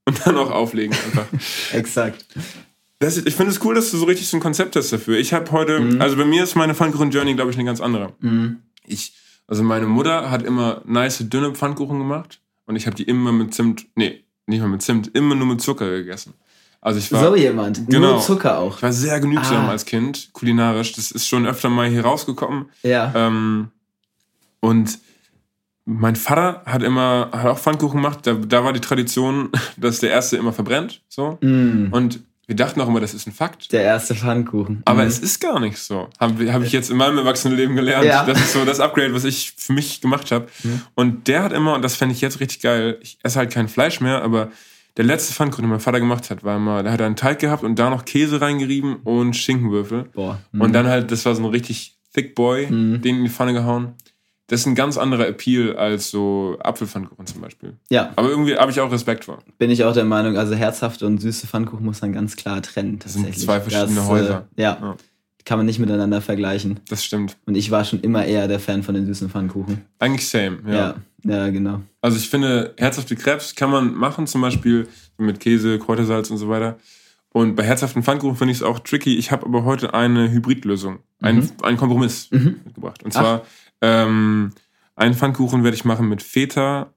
[0.06, 1.26] Und dann auch auflegen einfach.
[1.74, 2.24] Exakt.
[3.00, 5.18] Das, ich finde es cool, dass du so richtig so ein Konzept hast dafür.
[5.18, 6.00] Ich habe heute, Mhm.
[6.00, 8.14] also bei mir ist meine Pfannkuchen-Journey, glaube ich, eine ganz andere.
[8.20, 8.56] Mhm.
[8.86, 9.12] Ich,
[9.48, 13.52] also meine Mutter hat immer nice dünne Pfannkuchen gemacht und ich habe die immer mit
[13.54, 16.34] Zimt, nee, nicht mal mit Zimt, immer nur mit Zucker gegessen.
[16.80, 17.88] Also ich war, So jemand.
[17.88, 18.12] Genau.
[18.12, 18.76] Nur Zucker auch.
[18.76, 19.70] ich war sehr genügsam Ah.
[19.70, 20.92] als Kind, kulinarisch.
[20.92, 22.66] Das ist schon öfter mal hier rausgekommen.
[22.84, 23.12] Ja.
[23.16, 23.72] Ähm,
[24.60, 24.98] und
[25.84, 28.20] mein Vater hat immer, hat auch Pfannkuchen gemacht.
[28.22, 31.02] Da, da war die Tradition, dass der erste immer verbrennt.
[31.08, 31.38] So.
[31.40, 31.88] Mm.
[31.90, 33.70] Und wir dachten auch immer, das ist ein Fakt.
[33.72, 34.82] Der erste Pfannkuchen.
[34.86, 35.08] Aber Mhm.
[35.08, 36.08] es ist gar nicht so.
[36.18, 38.06] Habe hab ich jetzt in meinem Erwachsenenleben gelernt.
[38.06, 38.24] Ja.
[38.24, 40.48] Das ist so das Upgrade, was ich für mich gemacht habe.
[40.64, 40.80] Mhm.
[40.96, 43.68] Und der hat immer, und das fände ich jetzt richtig geil, ich esse halt kein
[43.68, 44.50] Fleisch mehr, aber
[44.96, 47.38] der letzte Pfannkuchen, den mein Vater gemacht hat, war immer, da hat er einen Teig
[47.38, 50.04] gehabt und da noch Käse reingerieben und Schinkenwürfel.
[50.14, 50.40] Boah.
[50.52, 53.02] Und dann halt, das war so ein richtig thick Boy, Mhm.
[53.02, 53.92] den in die Pfanne gehauen.
[54.48, 57.74] Das ist ein ganz anderer Appeal als so Apfelpfannkuchen zum Beispiel.
[57.90, 59.38] Ja, Aber irgendwie habe ich auch Respekt vor.
[59.58, 62.98] bin ich auch der Meinung, also herzhafte und süße Pfannkuchen muss man ganz klar trennen.
[62.98, 63.44] Das sind tatsächlich.
[63.46, 64.48] zwei verschiedene das, Häuser.
[64.56, 64.96] Äh, ja, Ja.
[65.44, 66.80] kann man nicht miteinander vergleichen.
[66.88, 67.36] Das stimmt.
[67.46, 69.82] Und ich war schon immer eher der Fan von den süßen Pfannkuchen.
[69.98, 70.94] Eigentlich same, ja.
[71.24, 71.80] Ja, ja, genau.
[72.00, 74.88] Also ich finde, herzhafte Krebs kann man machen, zum Beispiel
[75.18, 76.78] mit Käse, Kräutersalz und so weiter.
[77.30, 79.16] Und bei herzhaften Pfannkuchen finde ich es auch tricky.
[79.18, 81.50] Ich habe aber heute eine Hybridlösung, einen, Mhm.
[81.62, 82.60] einen Kompromiss Mhm.
[82.64, 83.02] mitgebracht.
[83.02, 83.42] Und zwar
[83.80, 84.50] ähm,
[84.96, 86.92] einen Pfannkuchen werde ich machen mit Feta,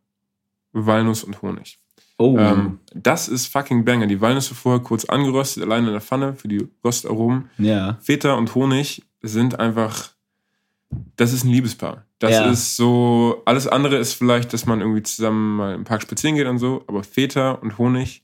[0.73, 1.77] Walnuss und Honig.
[2.17, 4.07] Oh, Ähm, das ist fucking Banger.
[4.07, 7.49] Die Walnüsse vorher kurz angeröstet, allein in der Pfanne für die Röstaromen.
[7.57, 7.97] ja.
[8.01, 10.11] Feta und Honig sind einfach,
[11.17, 12.05] das ist ein Liebespaar.
[12.19, 12.49] Das Ja.
[12.51, 16.45] ist so, alles andere ist vielleicht, dass man irgendwie zusammen mal im Park spazieren geht
[16.47, 18.23] und so, aber Feta und Honig,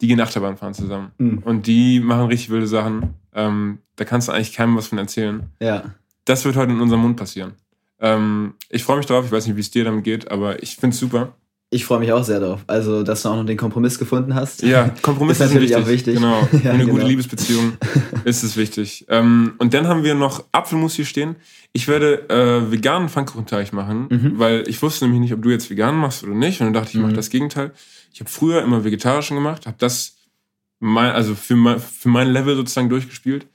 [0.00, 1.10] die gehen Achterbahn fahren zusammen.
[1.18, 1.38] Mhm.
[1.38, 3.14] Und die machen richtig wilde Sachen.
[3.34, 5.50] Ähm, da kannst du eigentlich keinem was von erzählen.
[5.60, 5.94] Ja.
[6.26, 7.54] Das wird heute in unserem Mund passieren.
[8.00, 10.76] Ähm, ich freue mich drauf, ich weiß nicht, wie es dir damit geht, aber ich
[10.76, 11.34] finde es super.
[11.70, 12.60] Ich freue mich auch sehr drauf.
[12.68, 14.62] Also, dass du auch noch den Kompromiss gefunden hast.
[14.62, 15.84] Ja, Kompromisse Ist natürlich wichtig.
[15.84, 16.14] auch wichtig.
[16.14, 16.40] Genau.
[16.52, 17.06] Ja, Für eine gute genau.
[17.08, 17.72] Liebesbeziehung
[18.24, 19.04] ist es wichtig.
[19.08, 21.34] Ähm, und dann haben wir noch Apfelmus hier stehen.
[21.72, 24.32] Ich werde äh, veganen Pfannkuchenteig machen, Mhm.
[24.38, 26.60] weil ich wusste nämlich nicht, ob du jetzt vegan machst oder nicht.
[26.60, 27.16] Und dann dachte ich, ich mache Mhm.
[27.16, 27.72] das Gegenteil.
[28.12, 30.16] Ich habe früher immer vegetarischen gemacht, habe das
[30.78, 33.46] mein, also für mein, für mein Level sozusagen durchgespielt.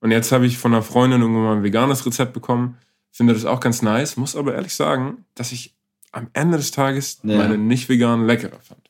[0.00, 2.76] Und jetzt habe ich von einer Freundin irgendwann mal ein veganes Rezept bekommen.
[3.12, 4.16] Finde das auch ganz nice.
[4.16, 5.74] Muss aber ehrlich sagen, dass ich
[6.12, 7.38] am Ende des Tages Ja.
[7.38, 8.80] meine nicht veganen leckerer fand.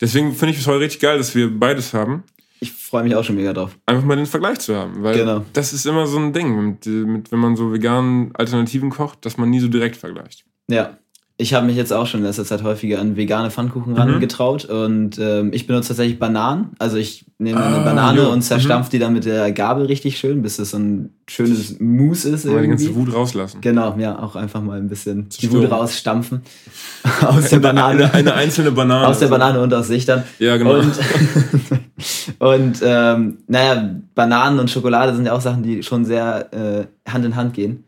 [0.00, 2.24] Deswegen finde ich es heute richtig geil, dass wir beides haben.
[2.60, 3.76] Ich freue mich auch schon mega drauf.
[3.86, 5.02] Einfach mal den Vergleich zu haben.
[5.02, 5.44] Weil Genau.
[5.52, 9.36] das ist immer so ein Ding, mit, mit, wenn man so veganen Alternativen kocht, dass
[9.36, 10.44] man nie so direkt vergleicht.
[10.68, 10.96] Ja.
[11.42, 13.98] Ich habe mich jetzt auch schon in letzter Zeit häufiger an vegane Pfannkuchen Mhm.
[13.98, 16.70] rangetraut und ähm, ich benutze tatsächlich Bananen.
[16.78, 18.30] Also ich nehme Ah, eine Banane jo.
[18.30, 22.28] und zerstampfe die dann mit der Gabel richtig schön, bis es so ein schönes Mousse
[22.28, 23.06] ist Mal die ganze irgendwie.
[23.08, 23.60] Wut rauslassen.
[23.60, 25.50] Genau, ja, auch einfach mal ein bisschen die.
[25.50, 26.42] Wut rausstampfen.
[27.26, 28.04] aus der Banane.
[28.04, 29.08] Eine, eine einzelne Banane.
[29.08, 30.22] aus der Banane und aus sich dann.
[30.38, 30.78] Ja, genau.
[30.78, 30.92] Und,
[32.38, 37.24] und ähm, naja, Bananen und Schokolade sind ja auch Sachen, die schon sehr äh, Hand
[37.24, 37.82] in Hand gehen.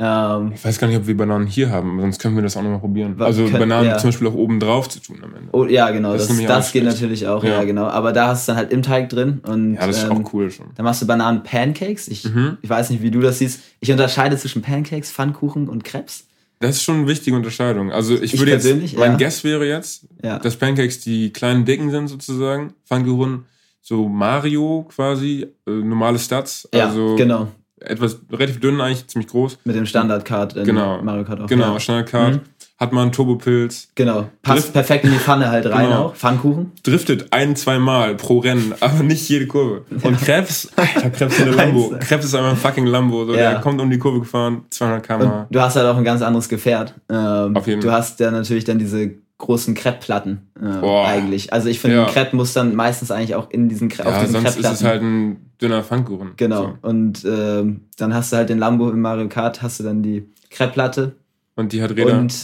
[0.00, 2.62] Ähm, ich weiß gar nicht, ob wir Bananen hier haben, sonst können wir das auch
[2.62, 3.20] nochmal probieren.
[3.20, 3.98] Also können- Bananen ja.
[3.98, 5.48] zum Beispiel auch oben drauf zu tun am Ende.
[5.52, 7.50] oh, ja, genau, Das das, das, geht natürlich auch, Ja.
[7.58, 7.64] ja.
[7.64, 7.86] genau.
[7.86, 10.32] Aber da hast du dann halt im Teig drin und Ja, das ist ähm, auch
[10.32, 10.66] cool schon.
[10.76, 12.06] dann machst du Bananen-Pancakes.
[12.08, 12.58] Ich, Mhm.
[12.62, 13.60] ich weiß nicht, wie du das siehst.
[13.80, 16.26] Ich unterscheide zwischen Pancakes, Pfannkuchen und Krebs.
[16.60, 17.90] Das ist schon eine wichtige Unterscheidung.
[17.92, 19.16] Also ich, Ich würde jetzt, mein ja.
[19.16, 20.38] Guess wäre jetzt, Ja.
[20.38, 23.46] dass Pancakes die kleinen Dicken sind sozusagen, Pfannkuchen
[23.80, 27.48] so Mario quasi, äh, normale Stats, ja, also genau.
[27.80, 29.58] Etwas relativ dünn eigentlich, ziemlich groß.
[29.64, 31.02] Mit dem Standard-Card in Genau.
[31.02, 31.46] Mario Kart auch.
[31.46, 31.80] Genau, Ja.
[31.80, 32.34] Schnellcard.
[32.34, 32.40] Mhm.
[32.78, 33.88] Hat man einen Turbopilz.
[33.96, 34.28] Genau.
[34.42, 36.04] Passt Drift- perfekt in die Pfanne halt rein Genau.
[36.06, 36.14] auch.
[36.14, 36.70] Pfannkuchen.
[36.84, 39.84] Driftet ein, zwei Mal pro Rennen, aber nicht jede Kurve.
[40.02, 41.90] Und Krebs, Alter, Krebs ist eine Lambo.
[41.90, 41.98] Du?
[41.98, 43.24] Krebs ist einfach ein fucking Lambo.
[43.26, 43.50] So, Ja.
[43.52, 45.46] Der kommt um die Kurve gefahren, 200 km.
[45.50, 46.94] Du hast halt auch ein ganz anderes Gefährt.
[47.10, 47.96] Ähm, Auf jeden du Fall.
[47.96, 51.06] hast ja natürlich dann diese großen Crepe-Platten äh, Boah.
[51.06, 51.52] eigentlich.
[51.52, 52.06] Also ich finde, Ja.
[52.06, 54.52] ein Crepe muss dann meistens eigentlich auch in diesen, Cre auf Ja, diesen sonst ist
[54.54, 54.76] Crepe-Platten.
[54.76, 56.32] es halt ein dünner Pfannkuchen.
[56.36, 56.62] Genau.
[56.82, 56.88] So.
[56.88, 60.28] Und ähm, dann hast du halt den Lambo im Mario Kart, hast du dann die
[60.50, 61.16] Crepe-Platte
[61.54, 62.18] Und die hat Räder.
[62.18, 62.34] und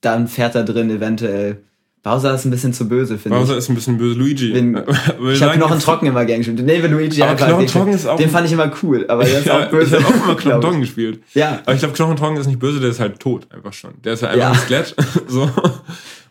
[0.00, 1.62] dann fährt da drin eventuell.
[2.02, 3.58] Bowser ist ein bisschen zu böse, finde Bowser ich.
[3.58, 4.18] ist ein bisschen böse.
[4.18, 4.52] Luigi.
[4.52, 6.60] Wenn- Wir Ich habe Knochen trocken immer gern gespielt.
[6.64, 9.22] Nee, Luigi Aber einfach Knochen den- trocken ist auch- Den fand ich immer cool, aber
[9.24, 9.96] der ist Ja, auch böse.
[9.98, 10.42] ich habe auch immer glaub ich.
[10.44, 11.22] Knochentrocken gespielt.
[11.34, 13.92] Ja, Aber ich glaube, Knochentrocken ist nicht böse, der ist halt tot einfach schon.
[14.02, 14.52] Der ist halt einfach Ja.
[14.52, 14.96] ein Skelett.
[15.28, 15.48] so.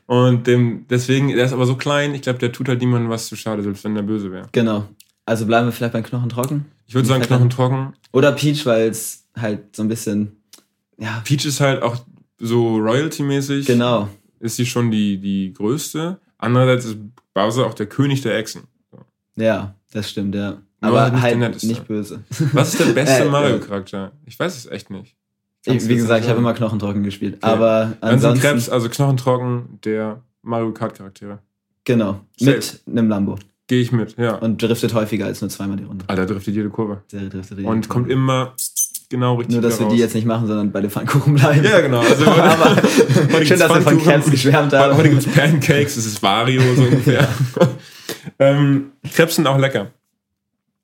[0.07, 3.27] Und dem, deswegen, der ist aber so klein, ich glaube, der tut halt niemandem was
[3.27, 4.47] zu schade, selbst wenn der böse wäre.
[4.51, 4.85] genau.
[5.25, 6.65] Also bleiben wir vielleicht bei Knochen trocken.
[6.87, 7.37] Ich würde sagen, Fett dann.
[7.47, 7.93] Knochentrocken.
[8.11, 10.33] Oder Peach, weil es halt so ein bisschen.
[10.97, 11.95] Ja, Peach ist halt auch
[12.39, 13.65] so royalty-mäßig.
[13.67, 14.09] genau.
[14.41, 16.19] Ist sie schon die, die größte.
[16.37, 16.97] Andererseits ist
[17.33, 18.63] Bowser auch der König der Echsen.
[19.35, 20.57] Ja, das stimmt, ja.
[20.81, 22.23] Nur Aber halt nicht nicht, böse.
[22.53, 24.11] Was ist der beste Äh, Mario-Charakter?
[24.25, 25.15] Ich weiß es echt nicht.
[25.63, 27.35] Ich, wie gesagt, ich habe immer Knochentrocken gespielt.
[27.35, 27.45] Okay.
[27.53, 28.41] Aber ansonsten.
[28.41, 31.37] Krebs, also Knochentrocken, der Mario Kart-Charaktere.
[31.83, 32.21] Genau.
[32.37, 32.55] Safe.
[32.57, 33.37] Mit einem Lambo.
[33.67, 34.35] Gehe ich mit, ja.
[34.35, 36.03] Und driftet häufiger als nur zweimal die Runde.
[36.07, 37.03] Alter, driftet jede Kurve.
[37.11, 38.53] Der driftet richtig Und kommt immer
[39.11, 40.05] genau richtig Nur, dass wir wieder die raus.
[40.07, 41.63] jetzt nicht machen, sondern bei den Pfannkuchen bleiben.
[41.63, 41.99] Ja, genau.
[41.99, 43.99] Also, Aber schön, dass wir von.
[44.01, 44.97] Krebs geschwärmt haben.
[44.97, 47.27] Heute gibt es Pancakes, das ist Vario so ungefähr.
[48.39, 49.91] ähm, Krebs sind auch lecker.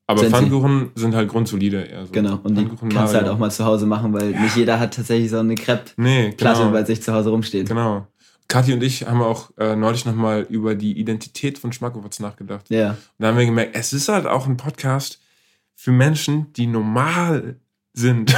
[0.10, 0.36] Aber Sind sie.
[0.36, 2.12] Pfannkuchen sind halt grundsolide eher so.
[2.14, 2.40] Genau.
[2.44, 5.30] Und die kannst du halt auch mal zu Hause machen, weil nicht jeder hat tatsächlich
[5.30, 6.72] so eine Crepe-Platte Nee, genau.
[6.72, 7.66] bei sich zu Hause rumstehen.
[7.66, 8.08] Genau.
[8.48, 12.70] Kathi und ich haben auch äh, neulich nochmal über die Identität von Schmackowitz nachgedacht.
[12.70, 12.92] Ja.
[12.92, 15.20] Und da haben wir gemerkt, es ist halt auch ein Podcast
[15.76, 17.58] für Menschen, die normal
[17.98, 18.32] sind.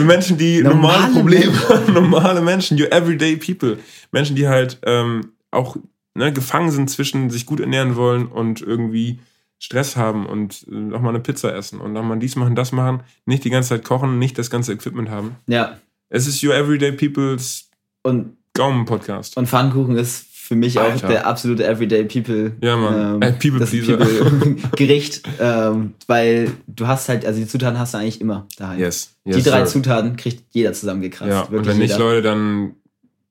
[0.00, 1.92] für Menschen, die normale, Normale Probleme haben.
[1.94, 3.78] normale Menschen, your everyday people.
[4.12, 5.76] Menschen, die halt ähm, auch
[6.14, 9.20] ne, gefangen sind zwischen sich gut ernähren wollen und irgendwie
[9.58, 13.02] Stress haben und äh, mal eine Pizza essen und noch mal dies machen, das machen,
[13.26, 15.36] nicht die ganze Zeit kochen, nicht das ganze Equipment haben.
[15.46, 15.78] Ja.
[16.08, 17.68] Es ist your everyday people's
[18.02, 19.36] Und, Gaumen-Podcast.
[19.36, 20.96] und Pfannkuchen ist für mich Alter.
[21.06, 22.56] auch der absolute Everyday People.
[22.60, 23.22] Ja, Mann.
[23.22, 23.96] Äh, People Pleaser.
[23.96, 28.80] People Gericht, ähm, weil du hast halt, also die Zutaten hast du eigentlich immer daheim.
[28.80, 29.14] Yes.
[29.24, 29.66] yes die drei sir.
[29.74, 31.30] Zutaten kriegt jeder zusammengekratzt.
[31.30, 32.00] Ja, und wenn nicht, jeder.
[32.04, 32.74] Leute, dann.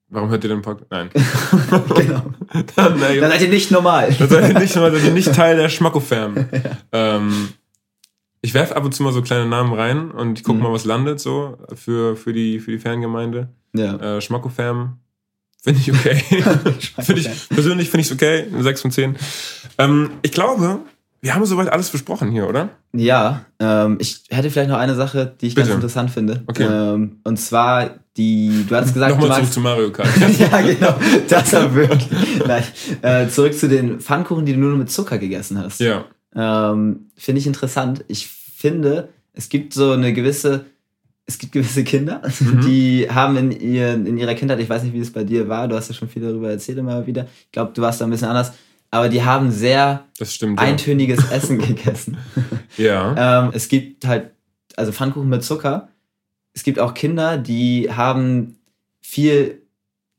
[0.07, 0.89] Warum hört ihr den Podcast?
[0.91, 1.09] Nein.
[1.97, 2.21] genau.
[2.77, 4.15] dann, nee, Dann seid ihr nicht normal.
[4.17, 6.45] dann seid ihr nicht, seid ihr nicht Teil der Schmacko-Fam.
[6.93, 7.49] ähm,
[8.41, 10.63] ich werfe ab und zu mal so kleine Namen rein und ich gucke Mhm.
[10.63, 13.49] mal, was landet so für, für, die, für die Fangemeinde.
[13.75, 14.15] Ja.
[14.15, 14.99] Äh, Schmacko-Fam
[15.63, 16.15] finde ich okay.
[17.01, 18.45] find ich, persönlich finde ich es okay.
[18.51, 19.15] Eine 6 von 10.
[19.77, 20.79] Ähm, ich glaube,
[21.21, 22.69] wir haben soweit alles besprochen hier, oder?
[22.93, 25.67] Ja, ähm, ich hätte vielleicht noch eine Sache, die ich Bitte.
[25.67, 26.43] ganz interessant finde.
[26.47, 26.63] Okay.
[26.63, 30.09] Ähm, und zwar die, du hattest gesagt, du Nochmal zurück magst, zu Mario Kart.
[30.39, 30.95] ja, genau.
[31.27, 32.07] Das war wirklich.
[32.45, 32.63] Nein.
[33.01, 35.79] Äh, zurück zu den Pfannkuchen, die du nur mit Zucker gegessen hast.
[35.79, 36.05] ja.
[36.35, 38.05] Ähm, finde ich interessant.
[38.07, 40.65] Ich finde, es gibt so eine gewisse
[41.29, 42.61] es gibt gewisse Kinder, Mhm.
[42.61, 45.67] die haben in, ihr, in ihrer Kindheit, ich weiß nicht, wie es bei dir war,
[45.67, 47.27] du hast ja schon viel darüber erzählt immer wieder.
[47.45, 48.51] Ich glaube, du warst da ein bisschen anders,
[48.91, 50.59] aber die haben sehr stimmt.
[50.59, 50.65] Ja.
[50.67, 52.17] eintöniges Essen gegessen.
[52.77, 53.45] ja.
[53.45, 54.31] Ähm, es gibt halt,
[54.75, 55.89] also Pfannkuchen mit Zucker.
[56.53, 58.55] Es gibt auch Kinder, die haben
[59.01, 59.61] viel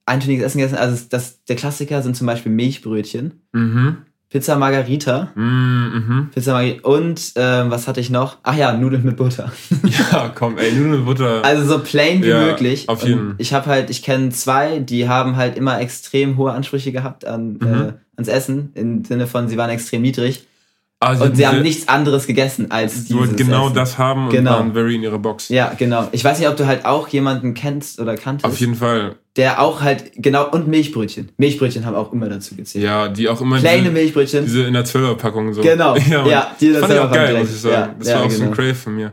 [0.06, 0.76] eintöniges Essen gegessen.
[0.78, 3.96] Also das, der Klassiker sind zum Beispiel Milchbrötchen, Mhm.
[4.30, 6.04] Pizza Margarita, Mhm.
[6.06, 6.28] Mhm.
[6.32, 8.36] Pizza Margarita und ähm, was hatte ich noch?
[8.44, 9.50] Ach ja, Nudeln mit Butter.
[9.84, 11.44] Ja, komm, ey, Nudeln mit Butter.
[11.44, 12.88] Also so plain wie Ja, möglich.
[12.88, 13.32] auf jeden.
[13.32, 17.24] Und ich habe halt, ich kenne zwei, die haben halt immer extrem hohe Ansprüche gehabt
[17.24, 17.66] an, Mhm.
[17.66, 20.46] äh, ans Essen, im Sinne von, sie waren extrem niedrig.
[21.02, 23.74] Also Und sie haben nichts anderes gegessen als Sie dieses wollten genau Essen.
[23.74, 24.50] das haben und Genau.
[24.52, 25.48] waren very in ihrer Box.
[25.48, 26.08] Ja, genau.
[26.12, 29.16] Ich weiß nicht, ob du halt auch jemanden kennst oder kanntest, Auf jeden Fall.
[29.36, 31.32] der auch halt, genau, und Milchbrötchen.
[31.38, 32.84] Milchbrötchen haben auch immer dazu gezählt.
[32.84, 34.44] Ja, die auch immer Kleine diese, Milchbrötchen.
[34.44, 35.62] diese in der Zwölferpackung so.
[35.62, 35.96] Genau.
[36.08, 36.26] Ja.
[36.26, 37.74] Ja, die in der fand ich auch geil, muss ich sagen.
[37.74, 38.56] Ja, das ja, war auch so ein genau.
[38.56, 39.12] Crave von mir.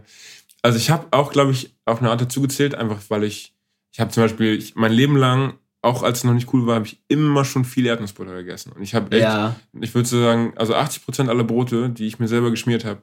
[0.62, 3.54] Also ich habe auch, glaube ich, auf eine Art dazu gezählt, einfach weil ich,
[3.93, 6.76] ich habe zum Beispiel, ich, mein Leben lang, auch als es noch nicht cool war,
[6.76, 8.72] habe ich immer schon viel Erdnussbutter gegessen.
[8.76, 12.20] Und ich habe echt, ja, ich würde so sagen, also 80% aller Brote, die ich
[12.20, 13.02] mir selber geschmiert habe,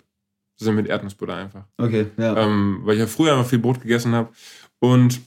[0.56, 1.64] sind mit Erdnussbutter einfach.
[1.78, 2.36] okay, ja.
[2.36, 4.28] ähm, weil ich ja früher immer viel Brot gegessen habe.
[4.80, 5.20] Und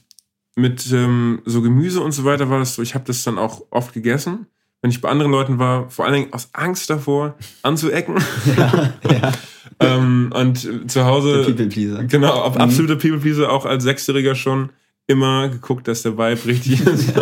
[0.56, 3.62] mit ähm, so Gemüse und so weiter war das so, ich habe das dann auch
[3.70, 4.46] oft gegessen.
[4.80, 8.16] Wenn ich bei anderen Leuten war, vor allen Dingen aus Angst davor, anzuecken.
[8.56, 9.32] ja, ja.
[9.80, 12.04] ähm, und zu Hause, People Pleaser.
[12.04, 12.60] genau, auf Mhm.
[12.60, 14.70] absoluter People Pleaser, auch als Sechsjähriger schon
[15.08, 17.12] immer geguckt, dass der Vibe richtig ist.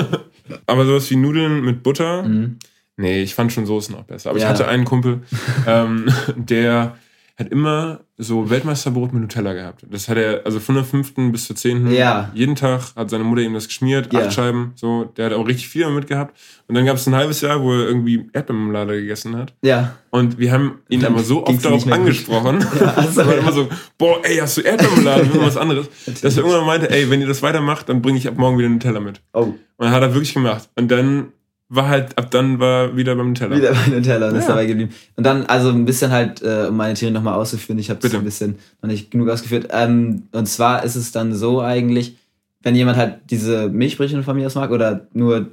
[0.66, 2.58] Aber sowas wie Nudeln mit Butter, Mhm.
[2.98, 4.30] Nee, ich fand schon Soßen auch besser.
[4.30, 4.48] Aber ich Ja.
[4.48, 5.20] hatte einen Kumpel,
[5.66, 6.96] ähm, der
[7.38, 9.84] hat immer so Weltmeisterbrot mit Nutella gehabt.
[9.90, 12.30] Das hat er, also von der fünften bis zur zehnten, Ja.
[12.32, 14.20] jeden Tag hat seine Mutter ihm das geschmiert, Ja.
[14.20, 15.04] acht Scheiben, so.
[15.18, 16.34] Der hat auch richtig viel damit gehabt.
[16.66, 19.52] Und dann gab es ein halbes Jahr, wo er irgendwie Erdbeermarmelade gegessen hat.
[19.62, 19.96] Ja.
[20.08, 22.64] Und wir haben ihn Dann aber so oft darauf angesprochen.
[22.80, 23.40] Ja, ach so, er war ja.
[23.42, 23.68] immer so,
[23.98, 25.88] boah, ey, hast du Erdbeermarmelade, will was anderes.
[26.06, 28.70] dass er irgendwann meinte, ey, wenn ihr das weitermacht, dann bringe ich ab morgen wieder
[28.70, 29.20] Nutella mit.
[29.34, 30.70] Oh, Und hat er wirklich gemacht.
[30.74, 31.32] Und dann
[31.68, 33.56] war halt, ab dann war wieder beim Nutella.
[33.56, 34.48] wieder bei Nutella und ist Ja.
[34.50, 34.92] dabei geblieben.
[35.16, 38.18] Und dann, also ein bisschen halt, äh, um meine Theorie nochmal auszuführen, ich habe Bitte.
[38.18, 39.68] ein bisschen noch nicht genug ausgeführt.
[39.72, 42.16] Ähm, und zwar ist es dann so eigentlich,
[42.62, 45.46] wenn jemand halt diese Milchbrötchen von mir aus mag oder nur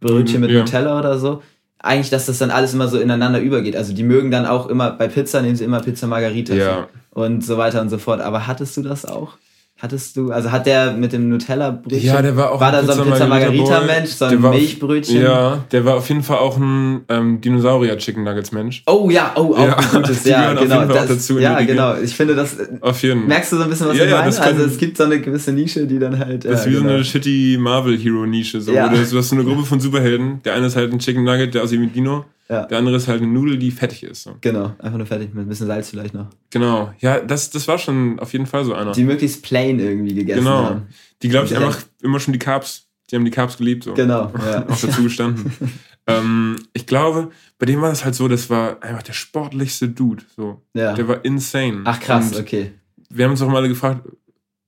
[0.00, 0.60] Brötchen mit Ja.
[0.60, 1.42] Nutella oder so,
[1.80, 3.76] eigentlich, dass das dann alles immer so ineinander übergeht.
[3.76, 6.88] Also die mögen dann auch immer, bei Pizza nehmen sie immer Pizza Margarita Ja.
[7.10, 8.20] und so weiter und so fort.
[8.20, 9.36] Aber hattest du das auch?
[9.80, 12.92] Hattest du, also hat der mit dem Nutella-Brötchen, Ja, der war auch war ein da
[12.92, 15.22] so ein Pizza Pizza Margarita Margarita-Mensch, so ein Milchbrötchen?
[15.22, 18.82] Ja, der war auf jeden Fall auch ein ähm, Dinosaurier-Chicken Nuggets-Mensch.
[18.88, 20.84] Oh ja, oh, auch Ja, ein gutes, ja, genau.
[20.84, 21.94] das, dazu ja, genau.
[21.96, 23.28] Ich finde, das äh, Auf jeden Fall.
[23.28, 24.40] merkst du so ein bisschen, was Ja, ich ja, meine?
[24.40, 26.44] also es gibt so eine gewisse Nische, die dann halt.
[26.44, 26.94] Das ist ja, wie so genau.
[26.94, 28.60] eine shitty Marvel-Hero-Nische.
[28.60, 28.88] So, Ja.
[28.88, 30.42] du, hast so eine Gruppe von Superhelden.
[30.44, 32.24] Der eine ist halt ein Chicken Nugget, der aussieht wie ein Dino.
[32.50, 32.64] Ja.
[32.64, 34.22] Der andere ist halt eine Nudel, die fettig ist.
[34.22, 34.36] So.
[34.40, 36.28] Genau, einfach nur fertig mit ein bisschen Salz vielleicht noch.
[36.50, 36.92] Genau.
[36.98, 38.92] Ja, das, das war schon auf jeden Fall so einer.
[38.92, 40.64] Die möglichst plain irgendwie gegessen genau.
[40.64, 40.86] haben.
[41.22, 41.66] Die, glaube ich, Direkt.
[41.66, 42.86] einfach immer schon die Carbs.
[43.10, 43.84] Die haben die Carbs geliebt.
[43.84, 43.94] So.
[43.94, 44.66] Genau, ja.
[44.66, 45.52] auch dazu gestanden.
[46.06, 50.24] ähm, ich glaube, bei dem war das halt so, das war einfach der sportlichste Dude.
[50.34, 50.62] So.
[50.72, 50.94] ja.
[50.94, 51.82] Der war insane.
[51.84, 52.72] Ach krass, Und okay.
[53.10, 54.08] wir haben uns auch mal alle gefragt,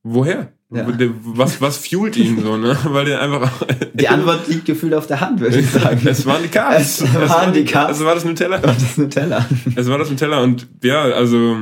[0.03, 0.53] woher?
[0.73, 0.87] Ja.
[1.25, 2.79] Was, was fuelt ihn so, ne?
[2.85, 3.51] Weil der einfach.
[3.95, 6.01] Die Antwort liegt gefühlt auf der Hand, würde ich sagen.
[6.07, 7.01] es waren die Carbs.
[7.01, 7.99] Es waren die Carbs.
[7.99, 8.57] Es war das Nutella.
[8.57, 9.47] Und das Nutella.
[9.75, 11.57] Es war das Nutella und ja, also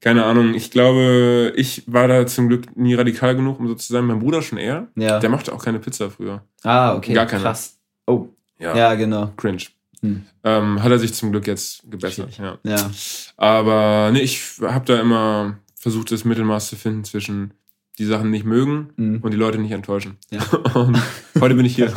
[0.00, 0.54] keine Ahnung.
[0.54, 4.04] Ich glaube, ich war da zum Glück nie radikal genug, um so zu sein.
[4.04, 4.86] Mein Bruder schon eher.
[4.94, 5.18] Ja.
[5.18, 6.42] Der mochte auch keine Pizza früher.
[6.62, 7.14] Ah, okay.
[7.14, 7.42] Gar keine.
[7.42, 7.76] Krass.
[8.06, 8.28] Oh,
[8.60, 9.32] Ja, ja, genau.
[9.36, 9.64] cringe.
[10.00, 10.22] Hm.
[10.44, 12.38] Ähm, hat er sich zum Glück jetzt gebessert.
[12.38, 12.58] Ja.
[12.62, 12.90] Ja.
[13.36, 17.52] Aber nee, ich habe da immer versucht, das Mittelmaß zu finden zwischen
[17.98, 19.18] die Sachen nicht mögen Mhm.
[19.22, 20.16] und die Leute nicht enttäuschen.
[20.30, 20.40] Ja.
[20.74, 20.96] Und
[21.40, 21.92] heute bin ich hier.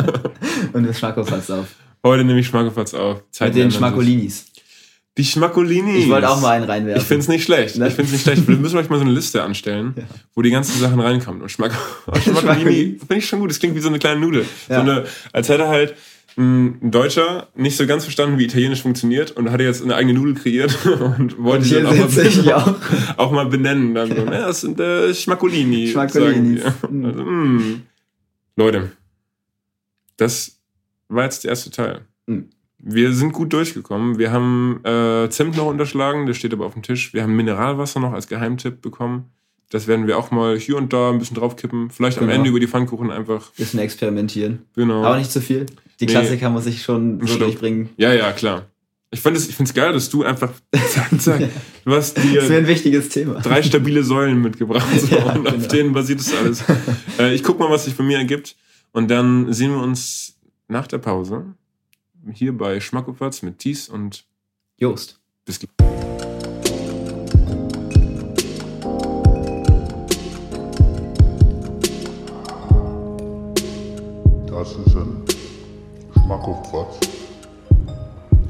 [0.72, 1.66] Und das Schmackopfatz auf.
[2.04, 3.22] heute nehme ich Schmackofatz auf.
[3.30, 3.70] Zeiten Mit den.
[3.72, 4.46] Schmackolinis.
[5.18, 6.04] Die Schmackolinis.
[6.04, 7.02] Ich wollte auch mal einen reinwerfen.
[7.02, 7.76] Ich finde es nicht schlecht.
[7.76, 7.88] Ne?
[7.88, 8.48] Ich finde es nicht schlecht.
[8.48, 10.04] Wir müssen euch mal so eine Liste anstellen, Ja.
[10.34, 11.42] wo die ganzen Sachen reinkommen.
[11.42, 11.72] Und Schmack
[12.22, 12.98] Schmackolini.
[12.98, 13.50] finde ich schon gut.
[13.50, 14.46] Das klingt wie so eine kleine Nudel.
[14.70, 14.76] Ja.
[14.76, 15.94] So eine, als hätte halt
[16.36, 20.34] ein Deutscher nicht so ganz verstanden, wie Italienisch funktioniert und hatte jetzt eine eigene Nudel
[20.34, 20.76] kreiert
[21.18, 22.74] und wollte hier dann auch mal, ich auch.
[23.16, 23.94] auch mal benennen.
[23.94, 26.74] Dann so, ja, das sind äh, sagen wir.
[26.90, 27.04] Mm.
[27.04, 27.82] Also, mm.
[28.56, 28.92] Leute,
[30.16, 30.58] das
[31.08, 32.02] war jetzt der erste Teil.
[32.26, 32.40] Mm.
[32.78, 34.18] Wir sind gut durchgekommen.
[34.18, 37.14] Wir haben äh, Zimt noch unterschlagen, der steht aber auf dem Tisch.
[37.14, 39.30] Wir haben Mineralwasser noch als Geheimtipp bekommen.
[39.70, 41.90] Das werden wir auch mal hier und da ein bisschen draufkippen.
[41.90, 42.36] Vielleicht am Genau.
[42.36, 43.52] Ende über die Pfannkuchen einfach.
[43.52, 44.66] Bisschen experimentieren.
[44.74, 45.02] Genau.
[45.02, 45.64] Aber nicht zu viel.
[46.02, 47.40] Die Klassiker muss ich schon so Schluck.
[47.40, 47.90] durchbringen.
[47.96, 48.66] Ja, ja, klar.
[49.12, 51.48] Ich finde es ich geil, dass du einfach zack, zack,
[51.84, 53.34] du hast dir das ein wichtiges Thema.
[53.40, 55.56] drei stabile Säulen mitgebracht so, ja, und genau.
[55.56, 56.64] auf denen basiert es alles.
[57.20, 58.56] äh, ich guck mal, was sich bei mir ergibt
[58.90, 61.54] und dann sehen wir uns nach der Pause
[62.32, 64.24] hier bei Schmackoplatz mit Thies und
[64.78, 65.20] Joost.
[65.44, 65.70] Bis gleich.
[74.48, 75.21] Das ist ein
[76.24, 77.00] Schmackofatz.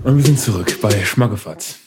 [0.04, 1.78] Und wir sind zurück bei Schmackefatz.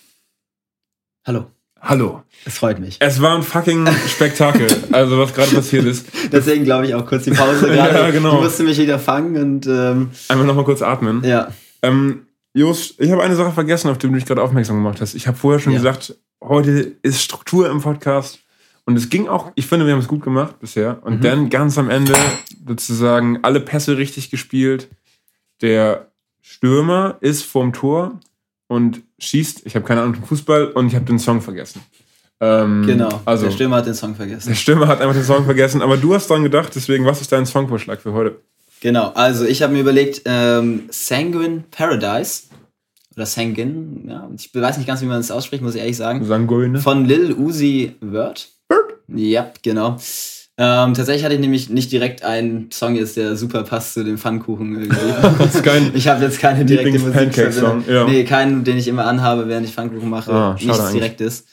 [1.28, 1.46] Hallo.
[1.82, 2.24] Hallo.
[2.46, 2.98] Es freut mich.
[3.00, 6.08] Es war ein fucking Spektakel, also was gerade passiert ist.
[6.32, 7.94] Deswegen glaube ich auch kurz die Pause gerade.
[8.00, 8.38] Ja, genau.
[8.38, 11.24] Du musst mich wieder fangen und ähm, Einmal nochmal kurz atmen.
[11.24, 11.50] ja.
[11.82, 15.14] Ähm, Jos, ich habe eine Sache vergessen, auf die du mich gerade aufmerksam gemacht hast.
[15.14, 15.80] Ich habe vorher schon Ja.
[15.80, 18.40] gesagt, heute ist Struktur im Podcast.
[18.86, 21.00] Und es ging auch, ich finde, wir haben es gut gemacht bisher.
[21.04, 21.22] Und Mhm.
[21.22, 22.14] dann ganz am Ende
[22.66, 24.88] sozusagen alle Pässe richtig gespielt.
[25.62, 26.08] Der
[26.42, 28.20] Stürmer ist vorm Tor
[28.68, 29.66] und schießt.
[29.66, 31.82] Ich habe keine Ahnung vom Fußball und ich habe den Song vergessen.
[32.42, 33.22] Ähm, Genau.
[33.26, 34.50] Also, der Stürmer hat den Song vergessen.
[34.50, 35.82] der Stürmer hat einfach den Song vergessen.
[35.82, 38.40] Aber du hast dran gedacht, deswegen, was ist dein Songvorschlag für heute?
[38.82, 42.44] Genau, also ich habe mir überlegt, ähm, Sanguine Paradise
[43.16, 46.24] oder Sanguine, ja, ich weiß nicht ganz, wie man das ausspricht, muss ich ehrlich sagen,
[46.26, 46.80] Sangoine?
[46.80, 48.50] von Lil Uzi Vert.
[49.08, 49.98] Ja, genau.
[50.58, 54.18] Ähm, tatsächlich hatte ich nämlich nicht direkt einen Song jetzt, der super passt zu dem
[54.18, 55.90] Pfannkuchen irgendwie.
[55.98, 57.36] ich habe jetzt keine direkte Musik.
[57.90, 58.06] ja.
[58.06, 60.32] Nee, keinen, den ich immer anhabe, während ich Pfannkuchen mache.
[60.32, 60.94] Ah, Nichts eigentlich.
[61.02, 61.46] direktes.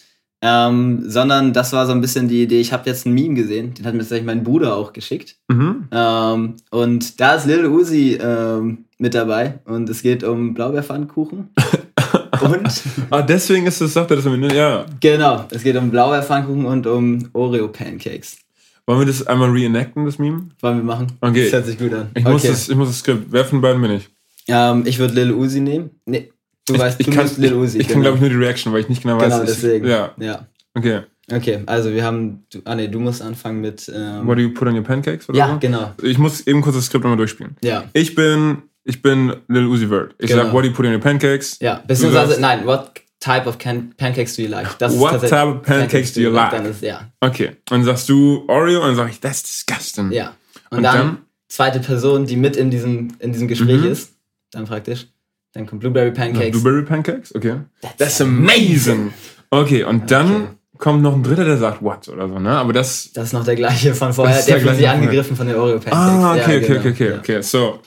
[0.45, 2.61] Ähm, sondern das war so ein bisschen die Idee.
[2.61, 5.37] Ich habe jetzt ein Meme gesehen, den hat mir tatsächlich mein Bruder auch geschickt.
[5.49, 5.88] Mhm.
[5.93, 11.51] Ähm, und da ist Lil Uzi ähm, mit dabei und es geht um Blaubeerpfannkuchen.
[12.41, 14.85] und Ah, deswegen ist das, sagt er das am Ende, ja.
[15.01, 18.38] genau, es geht um Blaubeerpfannkuchen und um Oreo Pancakes.
[18.87, 20.49] Wollen wir das einmal reenacten, das Meme?
[20.61, 21.07] Wollen wir machen?
[21.21, 21.45] Okay.
[21.45, 22.11] Das hört sich gut an.
[22.14, 22.49] Ich, muss, okay.
[22.49, 23.27] das, ich muss das Skript.
[23.31, 24.09] Wer von beiden bin ich?
[24.49, 25.90] ähm, ich würde Lil Uzi nehmen.
[26.05, 26.33] Nee,
[26.66, 27.79] du ich, weißt, ich du kann, Lil Uzi.
[27.79, 29.25] Ich, ich kann, glaube ich, nur die Reaction, weil ich nicht genau weiß.
[29.25, 29.87] Genau, ich- deswegen.
[29.87, 30.47] Ja, ja.
[30.75, 31.03] okay.
[31.31, 32.45] Okay, also wir haben.
[32.53, 33.90] Du, ah, nee, du musst anfangen mit.
[33.95, 35.29] Ähm, What do you put on your pancakes?
[35.29, 35.59] Oder ja, so?
[35.61, 35.92] genau.
[36.03, 37.57] Ich muss eben kurz das Skript nochmal durchspielen.
[37.62, 37.85] Ja.
[37.92, 40.16] Ich bin, ich bin Lil Uzi Vert.
[40.18, 40.42] Ich Genau.
[40.42, 41.59] sag, what do you put on your pancakes?
[41.61, 44.77] Ja, beziehungsweise, sagst- nein, what type of can pancakes do you like?
[44.79, 46.51] Das What type of pancakes do you like?
[46.51, 47.49] Dann ist, ja, Okay.
[47.49, 50.11] Und dann sagst du Oreo und dann sag ich, that's disgusting.
[50.13, 50.35] ja.
[50.71, 51.19] Und, Und dann, dann?
[51.49, 53.93] zweite Person, die mit in diesem, in diesem Gespräch Mhm.
[53.93, 54.13] ist,
[54.51, 55.07] dann praktisch.
[55.55, 56.51] Dann kommt Blueberry Pancakes.
[56.63, 57.35] Blueberry Pancakes?
[57.35, 57.57] Okay.
[57.99, 59.13] That's amazing.
[59.51, 60.47] Okay, und dann Okay.
[60.79, 62.51] kommt noch ein dritter, der sagt what oder so, ne?
[62.57, 63.13] Aber das.
[63.13, 64.37] Das ist noch der gleiche von vorher.
[64.43, 65.95] Der der gleiche von angegriffen von den Oreo Pancakes.
[65.99, 66.81] Ah, Ja, okay, okay, genau.
[66.81, 67.43] okay, okay, okay.
[67.43, 67.81] So.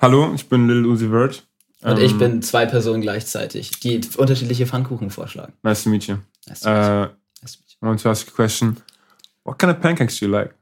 [0.00, 1.44] Hallo, ich bin Lil Uzi Vert.
[1.82, 5.52] Und Ähm, ich bin zwei Personen gleichzeitig, die unterschiedliche Pfannkuchen vorschlagen.
[5.62, 6.16] Nice to meet you.
[6.48, 6.92] Nice to meet you.
[6.92, 7.06] Uh,
[7.42, 7.76] Nice to meet you.
[7.82, 8.76] I want to ask you a question.
[9.44, 10.54] What kind of pancakes do you like?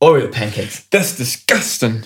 [0.00, 0.84] Oreo Pancakes.
[0.90, 2.02] That's disgusting.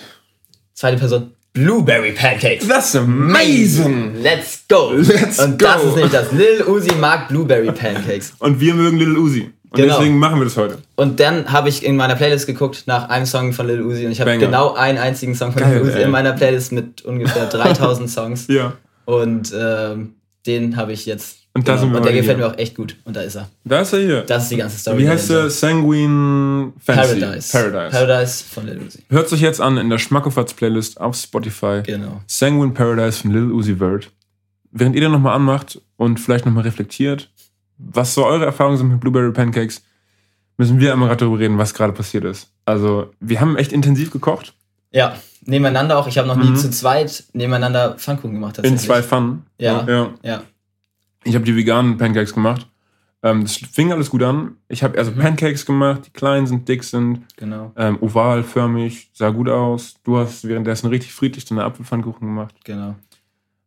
[0.75, 2.67] Zweite Person, Blueberry Pancakes.
[2.67, 4.23] That's amazing.
[4.23, 4.93] Let's go.
[4.95, 5.67] Let's Und go.
[5.67, 6.33] das ist nämlich das.
[6.33, 8.33] Lil Uzi mag Blueberry Pancakes.
[8.39, 9.53] Und wir mögen Lil Uzi.
[9.73, 9.97] Und Genau.
[9.99, 10.79] deswegen machen wir das heute.
[10.97, 14.13] Und dann habe ich in meiner Playlist geguckt nach einem Song von Lil Uzi und
[14.13, 16.05] ich habe genau einen einzigen Song von Geil, Lil Uzi ey.
[16.05, 18.47] in meiner Playlist mit ungefähr 3000 Songs.
[18.49, 18.75] Ja.
[19.07, 20.15] Und ähm,
[20.47, 21.39] den habe ich jetzt.
[21.55, 22.47] Und wir und der gefällt hier.
[22.47, 22.97] mir auch echt gut.
[23.05, 23.49] Und da ist er.
[23.65, 24.23] Da ist er hier.
[24.23, 24.99] Das ist die ganze Story.
[24.99, 25.51] Wie heißt der?
[25.51, 27.21] Sanguine Fancy.
[27.21, 27.53] Paradise.
[27.53, 27.91] Paradise.
[27.99, 28.99] Paradise von Lil Uzi.
[29.11, 31.81] Hört sich jetzt an in der Schmackofatz Playlist auf Spotify.
[31.85, 32.21] Genau.
[32.27, 34.11] Sanguine Paradise von Lil Uzi Vert.
[34.71, 37.31] Während ihr den nochmal anmacht und vielleicht nochmal reflektiert,
[37.93, 39.83] was so eure Erfahrungen sind mit Blueberry Pancakes,
[40.59, 42.53] müssen wir einmal gerade darüber reden, was gerade passiert ist.
[42.65, 44.55] Also, wir haben echt intensiv gekocht.
[44.93, 46.07] Ja, nebeneinander auch.
[46.07, 46.57] Ich habe noch nie Mhm.
[46.57, 48.59] zu zweit nebeneinander Pfannkuchen gemacht.
[48.59, 49.45] In zwei Pfannen.
[49.59, 49.85] Ja.
[49.89, 50.11] ja.
[50.23, 50.43] Ja.
[51.25, 52.69] Ich habe die veganen Pancakes gemacht.
[53.25, 54.57] Ähm, das fing alles gut an.
[54.69, 55.19] Ich habe also Mhm.
[55.19, 59.95] Pancakes gemacht, die klein sind, dick sind, Genau, ähm, ovalförmig, sah gut aus.
[60.05, 62.55] Du hast währenddessen richtig friedlich deine Apfelpfannkuchen gemacht.
[62.65, 62.97] genau.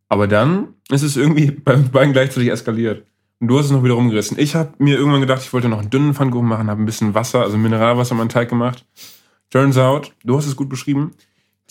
[0.09, 3.05] Aber dann ist es irgendwie bei beiden gleichzeitig eskaliert.
[3.39, 4.39] Und du hast es noch wieder rumgerissen.
[4.39, 7.13] Ich habe mir irgendwann gedacht, ich wollte noch einen dünnen Pfannkuchen machen, habe ein bisschen
[7.13, 8.85] Wasser, also Mineralwasser in meinen Teig gemacht.
[9.49, 11.11] Turns out, du hast es gut beschrieben,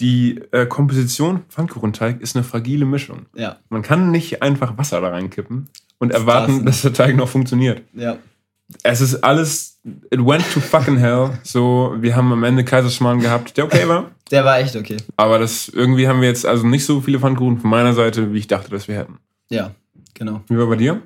[0.00, 3.27] die äh, Komposition Pfannkuchenteig ist eine fragile Mischung.
[3.35, 7.29] Ja, Man kann nicht einfach Wasser da reinkippen und Das erwarten, dass der Teig noch
[7.29, 7.83] funktioniert.
[7.94, 8.18] ja.
[8.83, 9.79] Es ist alles,
[10.11, 11.38] it went to fucking hell.
[11.42, 14.11] So, wir haben am Ende Kaiserschmarrn gehabt, der okay war.
[14.31, 14.96] Der war echt okay.
[15.18, 18.38] Aber das irgendwie haben wir jetzt also nicht so viele Pfannkuchen von meiner Seite, wie
[18.38, 19.18] ich dachte, dass wir hätten.
[19.50, 19.72] Ja,
[20.14, 20.40] genau.
[20.48, 21.03] Wie war bei dir?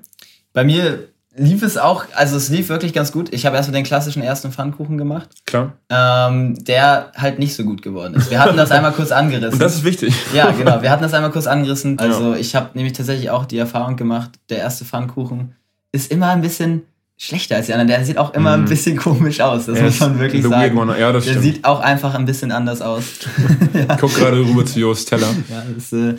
[0.58, 3.32] Bei mir lief es auch, also es lief wirklich ganz gut.
[3.32, 5.74] Ich habe erstmal den klassischen ersten Pfannkuchen gemacht, Klar.
[5.88, 8.28] ähm, der halt nicht so gut geworden ist.
[8.30, 9.52] Wir hatten das einmal kurz angerissen.
[9.52, 10.12] Und das ist wichtig.
[10.34, 10.82] ja, genau.
[10.82, 11.96] Wir hatten das einmal kurz angerissen.
[12.00, 15.54] Also ich habe nämlich tatsächlich auch die Erfahrung gemacht, der erste Pfannkuchen
[15.92, 16.82] ist immer ein bisschen
[17.16, 17.88] schlechter als die anderen.
[17.88, 18.68] Der sieht auch immer ein Mhm.
[18.68, 19.66] bisschen komisch aus.
[19.66, 20.76] Das Er muss man wirklich sagen.
[20.76, 20.98] one.
[20.98, 21.44] Ja, das der stimmt.
[21.44, 23.04] sieht auch einfach ein bisschen anders aus.
[23.74, 25.28] Ich guck gerade rüber zu Jost Teller.
[25.48, 26.14] Ja, das, äh,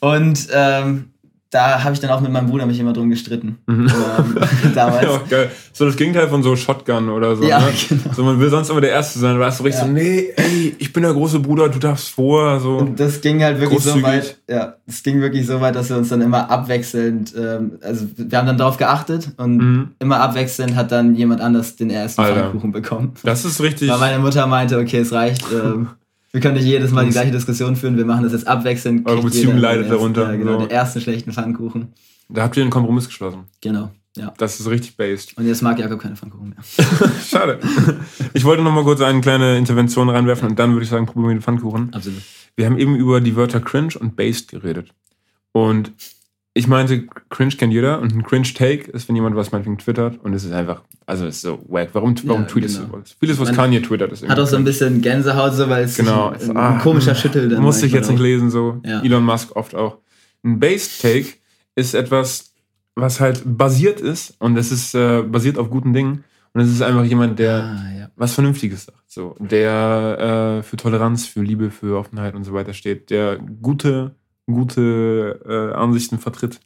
[0.00, 1.10] und ähm,
[1.52, 3.58] da habe ich dann auch mit meinem Bruder mich immer drum gestritten.
[3.66, 3.86] Mhm.
[3.86, 4.38] Ähm,
[4.74, 5.04] damals.
[5.04, 5.50] Ja, geil.
[5.74, 7.44] So das Gegenteil von so Shotgun oder so.
[7.44, 7.66] Ja, ne?
[7.88, 8.00] genau.
[8.14, 9.34] So, man will sonst immer der Erste sein.
[9.34, 9.86] Du warst so richtig Ja.
[9.86, 12.58] so, nee, ey, ich bin der große Bruder, du darfst vor.
[12.58, 12.78] So.
[12.78, 14.06] Und das ging halt wirklich so Großzügig.
[14.10, 18.06] weit, ja, es ging wirklich so weit, dass wir uns dann immer abwechselnd, ähm, also
[18.16, 19.88] wir haben dann darauf geachtet und Mhm.
[19.98, 22.22] immer abwechselnd hat dann jemand anders den ersten.
[22.24, 23.12] Pfannkuchen bekommen.
[23.24, 23.90] Das ist richtig.
[23.90, 25.88] Weil meine Mutter meinte, okay, es reicht, ähm,
[26.32, 27.96] Wir können nicht jedes Mal die gleiche Diskussion führen.
[27.98, 29.06] Wir machen das jetzt abwechselnd.
[29.06, 30.58] Eure Beziehung leidet ersten- darunter, Ja, genau, so.
[30.66, 31.88] den ersten schlechten Pfannkuchen.
[32.30, 33.40] Da habt ihr einen Kompromiss geschlossen.
[33.60, 34.32] Genau, ja.
[34.38, 35.36] Das ist richtig based.
[35.36, 37.10] Und jetzt mag Jakob keine Pfannkuchen mehr.
[37.28, 37.58] Schade.
[38.32, 41.28] Ich wollte noch mal kurz eine kleine Intervention reinwerfen und dann würde ich sagen, probieren
[41.28, 41.92] wir den Pfannkuchen.
[41.92, 42.22] Absolut.
[42.56, 44.90] Wir haben eben über die Wörter cringe und based geredet.
[45.52, 45.92] Und
[46.54, 50.18] ich meinte, cringe kennt jeder und ein cringe Take ist, wenn jemand was meinetwegen twittert
[50.22, 51.88] und es ist einfach, also es ist so wack.
[51.94, 52.96] Warum, warum Ja, tweetest genau.
[52.96, 53.16] du was?
[53.18, 55.96] Vieles, was Man Kanye twittert, ist Hat auch so ein bisschen Gänsehaut, so, weil es
[55.96, 56.28] Genau.
[56.28, 58.22] ein, ein, Ah, komischer Schüttel dann Muss ich jetzt nicht auch.
[58.22, 58.80] lesen, so.
[58.84, 59.02] Ja.
[59.02, 59.98] Elon Musk oft auch.
[60.44, 61.26] Ein Based Take
[61.74, 62.52] ist etwas,
[62.96, 66.82] was halt basiert ist und es ist äh, basiert auf guten Dingen und es ist
[66.82, 68.08] einfach jemand, der Ah, ja.
[68.16, 68.98] was Vernünftiges sagt.
[69.06, 74.16] So, der äh, für Toleranz, für Liebe, für Offenheit und so weiter steht, der gute,
[74.46, 76.60] gute äh, Ansichten vertritt.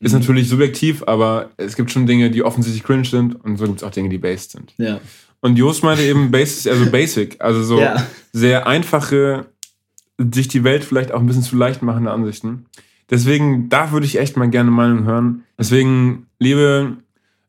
[0.00, 0.20] Ist Mhm.
[0.20, 3.82] natürlich subjektiv, aber es gibt schon Dinge, die offensichtlich cringe sind und so gibt es
[3.82, 4.72] auch Dinge, die based sind.
[4.78, 5.00] Ja.
[5.40, 8.06] Und Jost meinte eben, based ist eher so basic, also so Ja.
[8.32, 9.46] sehr einfache,
[10.32, 12.66] sich die Welt vielleicht auch ein bisschen zu leicht machende Ansichten.
[13.10, 15.44] Deswegen, da würde ich echt mal gerne Meinung hören.
[15.58, 16.96] Deswegen, liebe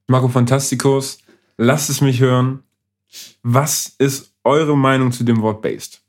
[0.08, 1.20] Marco Fantasticos,
[1.58, 2.60] lasst es mich hören.
[3.44, 6.02] Was ist eure Meinung zu dem Wort based?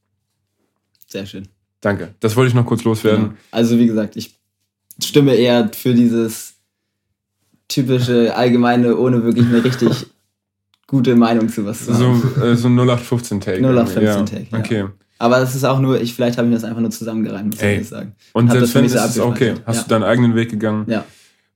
[1.07, 1.49] Sehr schön.
[1.81, 2.15] Danke.
[2.21, 3.25] Das wollte ich noch kurz loswerden.
[3.31, 3.35] Genau.
[3.51, 4.39] Also wie gesagt, ich
[5.03, 6.55] stimme eher für dieses
[7.69, 10.07] typische allgemeine, ohne wirklich eine richtig
[10.87, 12.23] gute Meinung zu was zu haben.
[12.37, 13.61] So, äh, so 0815-Take.
[13.61, 14.59] 0815 ja.
[14.59, 14.85] Okay.
[15.19, 17.63] Aber es ist auch nur, ich vielleicht habe ich mir das einfach nur zusammengereimt, muss
[17.63, 18.15] ich sagen.
[18.33, 19.55] Und das selbst wenn es so ist okay.
[19.67, 19.83] Hast Ja.
[19.83, 20.85] du deinen eigenen Weg gegangen.
[20.89, 21.05] Ja,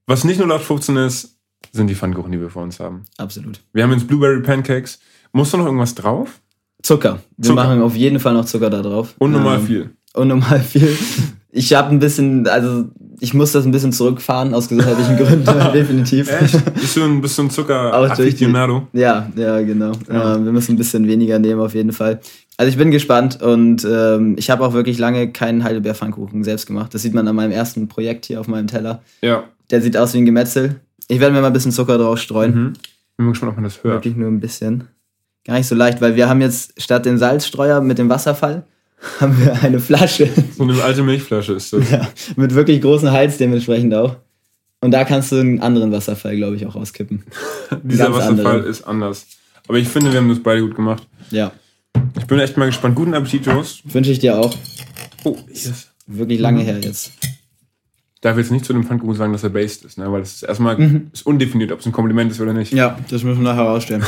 [0.06, 1.38] Was nicht 0815 ist,
[1.72, 3.04] sind die Pfannkuchen, die wir vor uns haben.
[3.16, 3.60] absolut.
[3.72, 4.98] Wir haben jetzt Blueberry Pancakes.
[5.32, 6.40] Muss da noch irgendwas drauf?
[6.82, 7.20] Zucker.
[7.38, 7.64] Wir Zucker.
[7.64, 9.14] machen auf jeden Fall noch Zucker da drauf.
[9.18, 9.90] Unnormal Ähm, viel.
[10.14, 10.96] Unnormal viel.
[11.50, 12.86] Ich habe ein bisschen, also
[13.20, 16.28] ich muss das ein bisschen zurückfahren aus gesundheitlichen Gründen, definitiv.
[16.74, 18.88] Bist du ein, bist du ein zucker durch die- Aficionado?
[18.92, 19.92] Ja, ja, genau.
[20.12, 20.34] Ja.
[20.36, 22.20] Ähm, wir müssen ein bisschen weniger nehmen auf jeden Fall.
[22.56, 26.94] Also ich bin gespannt und ähm, ich habe auch wirklich lange keinen Heidelbeer-Pfannkuchen selbst gemacht.
[26.94, 29.02] Das sieht man an meinem ersten Projekt hier auf meinem Teller.
[29.22, 29.44] Ja.
[29.70, 30.80] Der sieht aus wie ein Gemetzel.
[31.08, 32.54] Ich werde mir mal ein bisschen Zucker drauf streuen.
[32.54, 32.72] Mhm.
[33.16, 33.94] Bin mal gespannt, ob man das hört.
[33.96, 34.84] Wirklich nur ein bisschen.
[35.46, 38.64] Gar nicht so leicht, weil wir haben jetzt statt dem Salzstreuer mit dem Wasserfall
[39.20, 41.90] haben wir eine Flasche So eine alte Milchflasche ist das.
[41.90, 44.16] ja, mit wirklich großen Hals dementsprechend auch.
[44.80, 47.22] Und da kannst du einen anderen Wasserfall, glaube ich, auch rauskippen.
[47.82, 48.68] Dieser Ganz Wasserfall andere.
[48.68, 49.26] ist anders.
[49.66, 51.06] Aber ich finde, wir haben das beide gut gemacht.
[51.30, 51.52] Ja,
[52.18, 52.94] Ich bin echt mal gespannt.
[52.94, 53.82] Guten Appetit, Jost.
[53.94, 54.54] wünsche ich dir auch.
[55.24, 55.88] Oh, yes.
[56.06, 57.12] Wirklich lange her jetzt.
[58.20, 60.10] Darf jetzt nicht zu dem Pfannkuchen sagen, dass er based ist, ne?
[60.12, 60.78] weil das ist erstmal
[61.12, 62.72] ist undefiniert, ob es ein Kompliment ist oder nicht.
[62.72, 64.02] Ja, das müssen wir nachher herausstellen.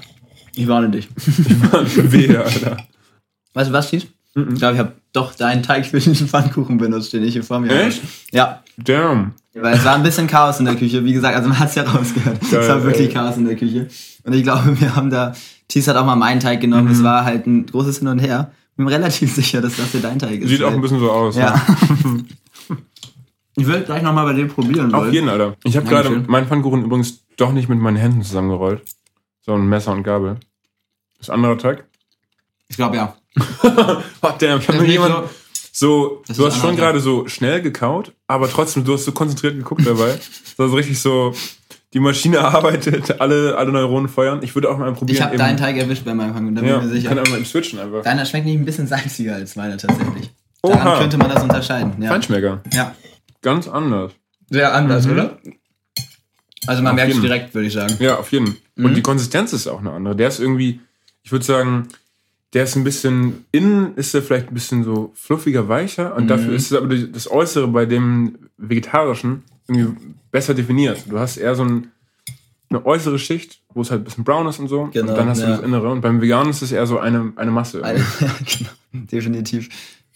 [0.56, 1.08] ich warne dich.
[1.16, 2.76] Wehe, Alter.
[3.54, 4.08] Weißt du was, Tiet?
[4.36, 7.58] Ich glaube, ich habe doch deinen Teig für diesen Pfannkuchen benutzt, den ich hier vor
[7.58, 8.02] mir Echt?
[8.02, 8.12] habe.
[8.32, 9.32] Ja, Damn.
[9.54, 11.02] weil es war ein bisschen Chaos in der Küche.
[11.06, 12.42] Wie gesagt, also man hat es ja rausgehört.
[12.42, 13.14] es war Geil, wirklich ey.
[13.14, 13.88] Chaos in der Küche.
[14.24, 15.32] Und ich glaube, wir haben da,
[15.68, 16.84] Thies hat auch mal meinen Teig genommen.
[16.84, 16.92] Mhm.
[16.92, 18.52] Es war halt ein großes Hin und Her.
[18.72, 20.50] Ich bin relativ sicher, dass das hier dein Teig ist.
[20.50, 21.34] Sieht auch ein bisschen so aus.
[21.36, 21.54] Ja.
[23.56, 24.94] ich will gleich nochmal bei dir probieren.
[24.94, 25.14] Auf wollen.
[25.14, 25.56] jeden, Alter.
[25.64, 28.82] Ich habe gerade meinen Pfannkuchen übrigens doch nicht mit meinen Händen zusammengerollt.
[29.40, 30.36] So ein Messer und Gabel.
[31.18, 31.86] Das andere Teig?
[32.68, 33.16] Ich glaube ja.
[34.22, 35.14] Oh, damn, ich noch ist jemand.
[35.14, 35.30] so-
[35.72, 39.56] So, Das du hast schon gerade so schnell gekaut, aber trotzdem, du hast so konzentriert
[39.56, 40.18] geguckt dabei.
[40.18, 41.34] Das war so richtig so,
[41.92, 44.40] die Maschine arbeitet, alle, alle Neuronen feuern.
[44.42, 45.16] Ich würde auch mal probieren.
[45.16, 47.14] Ich habe deinen Teig erwischt bei meinem Pfannkuchen, da bin Ja, ich mir ich sicher.
[47.14, 48.02] kann auch mal switchen einfach.
[48.02, 50.30] Deiner schmeckt nicht ein bisschen salziger als meiner tatsächlich.
[50.62, 50.98] Daran Oha.
[50.98, 51.92] könnte man das unterscheiden.
[52.02, 52.08] Ja.
[52.08, 52.62] Feinschmecker.
[52.72, 52.94] ja.
[53.42, 54.12] Ganz anders.
[54.50, 55.12] Sehr anders, Mhm.
[55.12, 55.38] oder?
[56.66, 57.94] Also man merkt es direkt, würde ich sagen.
[58.00, 58.56] Ja, auf jeden.
[58.74, 58.84] Mhm.
[58.86, 60.16] Und die Konsistenz ist auch eine andere.
[60.16, 60.80] Der ist irgendwie,
[61.22, 61.86] ich würde sagen,
[62.56, 66.28] der ist ein bisschen, innen ist er vielleicht ein bisschen so fluffiger, weicher und Mhm.
[66.28, 69.94] dafür ist es aber das Äußere bei dem Vegetarischen irgendwie
[70.30, 71.04] besser definiert.
[71.06, 71.88] Du hast eher so ein,
[72.70, 74.88] eine äußere Schicht, wo es halt ein bisschen braun ist und so.
[74.90, 75.48] Genau, und dann hast ja.
[75.48, 75.90] du das Innere.
[75.90, 77.84] Und beim Veganen ist es eher so eine, eine Masse.
[77.84, 78.70] Eine- genau,
[79.12, 79.68] definitiv.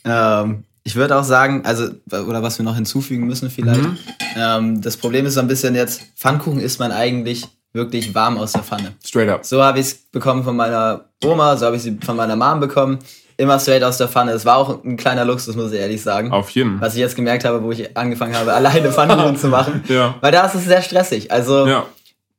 [0.05, 3.83] Ähm, ich würde auch sagen, also, oder was wir noch hinzufügen müssen vielleicht.
[3.83, 3.99] Mhm.
[4.35, 8.53] Ähm, das Problem ist so ein bisschen jetzt, Pfannkuchen isst man eigentlich wirklich warm aus
[8.53, 8.93] der Pfanne.
[9.05, 9.45] Straight up.
[9.45, 12.61] So habe ich es bekommen von meiner Oma, so habe ich sie von meiner Mom
[12.61, 12.99] bekommen.
[13.37, 14.33] Immer straight aus der Pfanne.
[14.33, 16.31] Es war auch ein kleiner Luxus, muss ich ehrlich sagen.
[16.31, 16.79] Auf jeden.
[16.81, 19.83] Was ich jetzt gemerkt habe, wo ich angefangen habe, alleine Pfannkuchen zu machen.
[19.89, 20.15] Ja.
[20.21, 21.33] Weil da ist es sehr stressig.
[21.33, 21.87] Also Ja.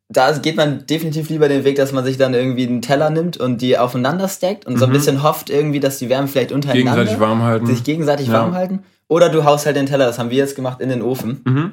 [0.10, 3.38] da geht man definitiv lieber den Weg, dass man sich dann irgendwie einen Teller nimmt
[3.38, 4.94] und die aufeinander stackt und so ein Mhm.
[4.94, 7.66] bisschen hofft irgendwie, dass die Wärme vielleicht untereinander Gegenseitig warm halten.
[7.66, 8.34] sich gegenseitig Ja.
[8.34, 8.84] warm halten.
[9.08, 11.42] Oder du haust halt den Teller, das haben wir jetzt gemacht, in den Ofen.
[11.46, 11.72] Mhm.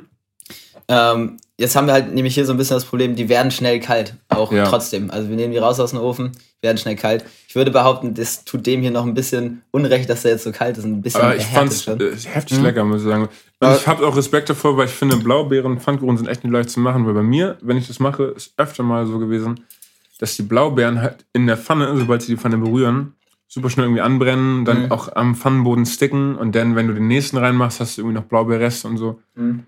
[0.89, 3.81] Ähm, jetzt haben wir halt nämlich hier so ein bisschen das Problem, die werden schnell
[3.81, 4.65] kalt, auch Ja.
[4.65, 5.11] trotzdem.
[5.11, 6.33] Also wir nehmen die raus aus dem Ofen,
[6.63, 7.25] werden schnell kalt.
[7.49, 10.53] Ich würde behaupten, das tut dem hier noch ein bisschen Unrecht, dass er jetzt so
[10.53, 10.85] kalt ist.
[10.85, 12.01] Ein bisschen Aber ich fand's schon.
[12.01, 13.29] äh, heftig lecker, muss ich sagen.
[13.61, 16.71] Und ich habe auch Respekt davor, weil ich finde, Blaubeeren, Pfannkuchen sind echt nicht leicht
[16.71, 19.65] zu machen, weil bei mir, wenn ich das mache, ist öfter mal so gewesen,
[20.21, 23.15] dass die Blaubeeren halt in der Pfanne, sobald sie die Pfanne berühren,
[23.49, 24.93] super schnell irgendwie anbrennen, dann Mhm.
[24.93, 28.25] auch am Pfannenboden sticken und dann, wenn du den nächsten reinmachst, hast du irgendwie noch
[28.27, 29.21] Blaubeerreste und so.
[29.35, 29.65] Mhm.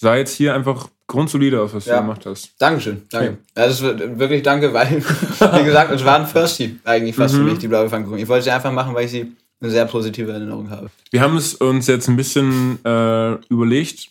[0.00, 1.96] Sah jetzt hier einfach grundsolide aus, was Ja.
[1.96, 2.54] du gemacht hast.
[2.58, 3.38] Dankeschön, danke.
[3.56, 7.40] Ja, das ist wirklich danke, weil, wie gesagt, es war ein Firsty eigentlich fast für
[7.42, 7.50] Mhm.
[7.50, 8.18] mich, die blaue Pfannkuchen.
[8.18, 10.88] Ich wollte sie einfach machen, weil ich sie eine sehr positive Erinnerung habe.
[11.10, 14.08] Wir haben es uns jetzt ein bisschen äh, überlegt.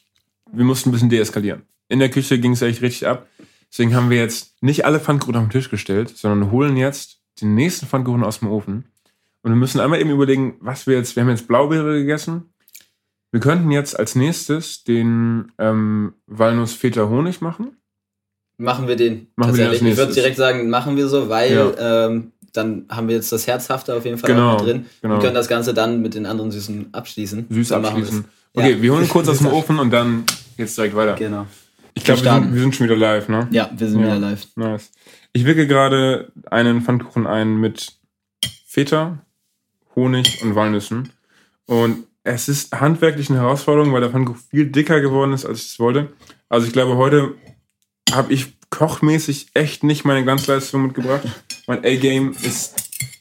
[0.51, 1.63] Wir mussten ein bisschen deeskalieren.
[1.87, 3.25] In der Küche ging es echt richtig ab.
[3.71, 7.55] Deswegen haben wir jetzt nicht alle Pfannkuchen auf den Tisch gestellt, sondern holen jetzt den
[7.55, 8.83] nächsten Pfannkuchen aus dem Ofen.
[9.41, 12.53] Und wir müssen einmal eben überlegen, was wir jetzt, wir haben jetzt Blaubeere gegessen.
[13.31, 17.77] Wir könnten jetzt als nächstes den ähm, Walnuss-Feta-Honig machen.
[18.57, 19.91] Machen wir den Machen wir den als tatsächlich.
[19.91, 22.07] ich würde direkt sagen, machen wir so, weil Ja.
[22.07, 25.15] ähm, dann haben wir jetzt das Herzhafte auf jeden Fall Genau, drin genau.
[25.15, 27.45] und können das Ganze dann mit den anderen Süßen abschließen.
[27.49, 28.25] Süß Dann abschließen.
[28.55, 28.81] Okay, Ja.
[28.81, 30.23] wir holen kurz aus dem Ofen und dann
[30.57, 31.13] geht's direkt weiter.
[31.15, 31.45] Genau.
[31.93, 33.47] Ich glaube, wir, wir sind schon wieder live, ne?
[33.51, 34.07] Ja, wir sind Ja.
[34.07, 34.47] wieder live.
[34.55, 34.91] Nice.
[35.31, 37.93] Ich wicke gerade einen Pfannkuchen ein mit
[38.65, 39.19] Feta,
[39.95, 41.09] Honig und Walnüssen.
[41.67, 45.71] Und es ist handwerklich eine Herausforderung, weil der Pfannkuchen viel dicker geworden ist, als ich
[45.73, 46.09] es wollte.
[46.47, 47.33] Also ich glaube, heute
[48.11, 51.23] habe ich kochmäßig echt nicht meine Glanzleistung mitgebracht.
[51.67, 52.75] Mein A-Game ist,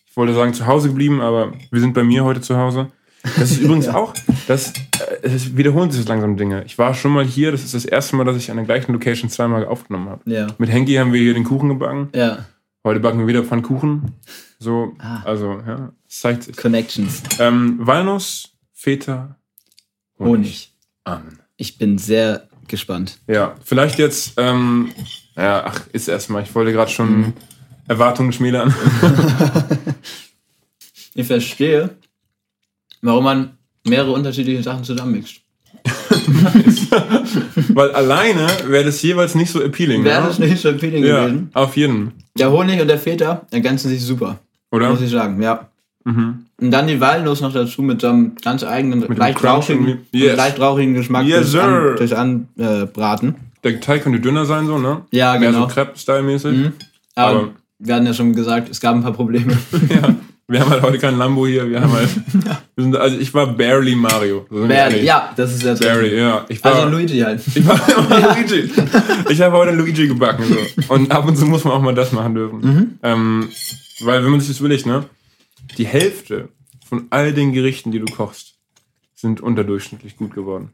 [0.09, 2.89] ich wollte sagen, zu Hause geblieben, aber wir sind bei mir heute zu Hause.
[3.37, 4.15] Das ist übrigens auch,
[4.47, 6.65] das, äh, es wiederholen sich langsam Dinge.
[6.65, 8.93] Ich war schon mal hier, das ist das erste Mal, dass ich an der gleichen
[8.93, 10.31] Location zweimal aufgenommen habe.
[10.31, 10.47] Ja.
[10.59, 12.09] Mit Henki haben wir hier den Kuchen gebacken.
[12.15, 12.47] Ja.
[12.85, 14.13] Heute backen wir wieder Pfannkuchen.
[14.59, 15.23] So, Ah.
[15.25, 16.57] also, ja, es zeigt sich.
[16.57, 17.23] Connections.
[17.39, 18.51] Ähm, Walnuss,
[18.81, 19.35] Feta,
[20.21, 20.71] Honig.
[21.03, 21.41] an.
[21.57, 23.19] Ich bin sehr gespannt.
[23.27, 24.93] Ja, vielleicht jetzt, ähm,
[25.37, 26.45] ja, ach, ist erstmal.
[26.45, 27.33] Ich wollte gerade schon Mhm.
[27.89, 28.73] Erwartungen schmälern.
[31.15, 31.97] Ich verstehe,
[33.03, 35.41] warum man mehrere unterschiedliche Sachen zusammenmixt.
[37.75, 40.05] Weil alleine wäre das jeweils nicht so appealing.
[40.05, 40.29] Wäre ne?
[40.29, 41.51] das nicht so appealing Ja, gewesen.
[41.55, 42.13] auf jeden.
[42.39, 44.39] Der Honig und der Feta ergänzen sich super,
[44.71, 44.91] Oder?
[44.91, 45.69] muss ich sagen, ja.
[46.05, 46.45] Mhm.
[46.61, 49.99] Und dann die Walnuss noch dazu mit so einem ganz eigenen, leicht rauchigen.
[50.13, 50.37] Yes.
[50.37, 51.63] leicht rauchigen Geschmack Yes, durch, sir.
[51.65, 53.35] an, durch Anbraten.
[53.65, 55.03] Der Teig könnte dünner sein, so, ne?
[55.11, 55.69] Ja, Mehr genau.
[55.69, 56.57] so Crepe-Style-mäßig.
[56.57, 56.73] Mhm.
[57.15, 57.49] Aber, Aber-
[57.81, 59.57] wir hatten ja schon gesagt, es gab ein paar Probleme.
[59.89, 60.15] Ja.
[60.51, 61.69] Wir haben halt heute kein Lambo hier.
[61.69, 62.09] Wir haben halt.
[62.75, 64.47] wir sind, also, ich war barely Mario.
[64.71, 65.03] Ehrlich.
[65.05, 65.83] ja, das ist jetzt.
[65.83, 66.47] Barely, ja.
[66.49, 67.43] Ich war, Also Luigi halt.
[67.55, 68.71] Ich war immer Luigi.
[69.29, 70.45] Ich habe heute Luigi gebacken.
[70.49, 70.95] So.
[70.95, 72.61] Und ab und zu muss man auch mal das machen dürfen.
[72.63, 72.91] Mhm.
[73.03, 73.49] Ähm,
[74.01, 75.05] weil, wenn man sich das überlegt, ne?
[75.77, 76.49] Die Hälfte
[76.87, 78.55] von all den Gerichten, die du kochst,
[79.15, 80.71] sind unterdurchschnittlich gut geworden.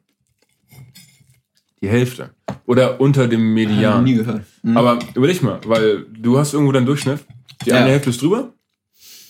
[1.80, 2.30] Die Hälfte.
[2.66, 4.04] Oder unter dem Hab ich Median.
[4.04, 4.44] nie gehört.
[4.62, 4.76] Mhm.
[4.76, 7.20] Aber überleg mal, weil du hast irgendwo deinen Durchschnitt.
[7.64, 7.76] Die Ja.
[7.76, 8.52] eine Hälfte ist drüber.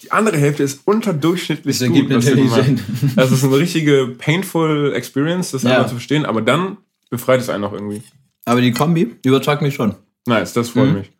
[0.02, 2.10] Die andere Hälfte ist unterdurchschnittlich Das gut.
[2.10, 2.50] was natürlich.
[2.52, 2.80] Sinn.
[3.16, 5.70] Das ist eine richtige painful Experience, das Ja.
[5.70, 6.26] einmal zu verstehen.
[6.26, 6.76] Aber dann
[7.10, 8.02] befreit es einen auch irgendwie.
[8.44, 9.94] Aber die Kombi überzeugt mich schon.
[10.26, 10.94] Nice, das freut Mhm.
[10.98, 11.10] mich.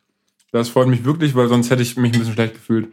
[0.55, 2.86] Das freut mich wirklich, weil sonst hätte ich mich ein bisschen schlecht gefühlt.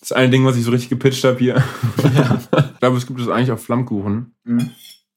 [0.00, 1.62] Das eine Ding, was ich so richtig gepitcht habe hier.
[1.98, 4.32] ich glaube, es gibt es eigentlich auf Flammkuchen.
[4.44, 4.70] Mhm.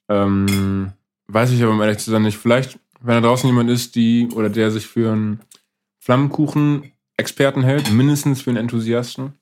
[0.10, 0.92] Ähm,
[1.28, 2.38] weiß ich aber um ehrlich zu sein nicht.
[2.38, 5.40] Vielleicht, wenn da draußen jemand ist, die oder der sich für einen
[6.00, 9.34] Flammkuchen-Experten hält, mindestens für einen Enthusiasten.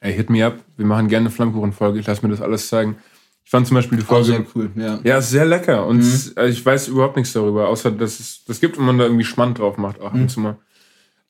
[0.00, 0.58] Ey, hit me up.
[0.76, 1.98] Wir machen gerne eine Flammkuchen-Folge.
[1.98, 2.96] Ich lasse mir das alles zeigen.
[3.44, 4.26] Ich fand zum Beispiel die Auch Folge.
[4.26, 5.00] sehr cool, ja.
[5.02, 5.86] Ja, ist sehr lecker.
[5.86, 6.32] Und Mhm.
[6.36, 9.24] also ich weiß überhaupt nichts darüber, außer dass es das gibt und man da irgendwie
[9.24, 9.96] Schmand drauf macht.
[10.00, 10.28] Ach, Mhm.
[10.36, 10.42] mhm.
[10.42, 10.56] mal.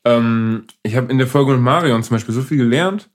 [0.04, 3.08] Ähm, ich habe in der Folge mit Marion zum Beispiel so viel gelernt